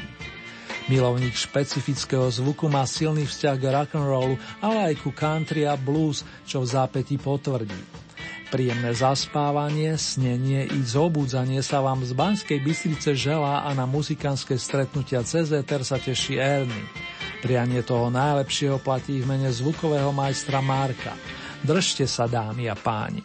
Milovník 0.93 1.33
špecifického 1.33 2.29
zvuku 2.29 2.69
má 2.69 2.85
silný 2.85 3.25
vzťah 3.25 3.55
k 3.57 3.63
rock'n'rollu, 3.81 4.37
ale 4.61 4.93
aj 4.93 5.01
ku 5.01 5.09
country 5.09 5.65
a 5.65 5.73
blues, 5.73 6.21
čo 6.45 6.61
v 6.61 6.69
zápäti 6.69 7.17
potvrdí. 7.17 8.00
Príjemné 8.51 8.91
zaspávanie, 8.91 9.95
snenie 9.95 10.67
i 10.67 10.83
zobudzanie 10.83 11.63
sa 11.63 11.79
vám 11.79 12.03
z 12.03 12.11
Banskej 12.11 12.59
Bystrice 12.59 13.15
želá 13.15 13.63
a 13.63 13.71
na 13.71 13.87
muzikánske 13.87 14.59
stretnutia 14.59 15.23
cez 15.23 15.55
Ether 15.55 15.87
sa 15.87 15.95
teší 15.95 16.35
Erny. 16.35 16.83
Prianie 17.39 17.79
toho 17.79 18.11
najlepšieho 18.11 18.83
platí 18.83 19.23
v 19.23 19.31
mene 19.31 19.47
zvukového 19.47 20.11
majstra 20.11 20.59
Marka. 20.59 21.15
Držte 21.63 22.03
sa 22.11 22.27
dámy 22.27 22.67
a 22.67 22.75
páni. 22.75 23.23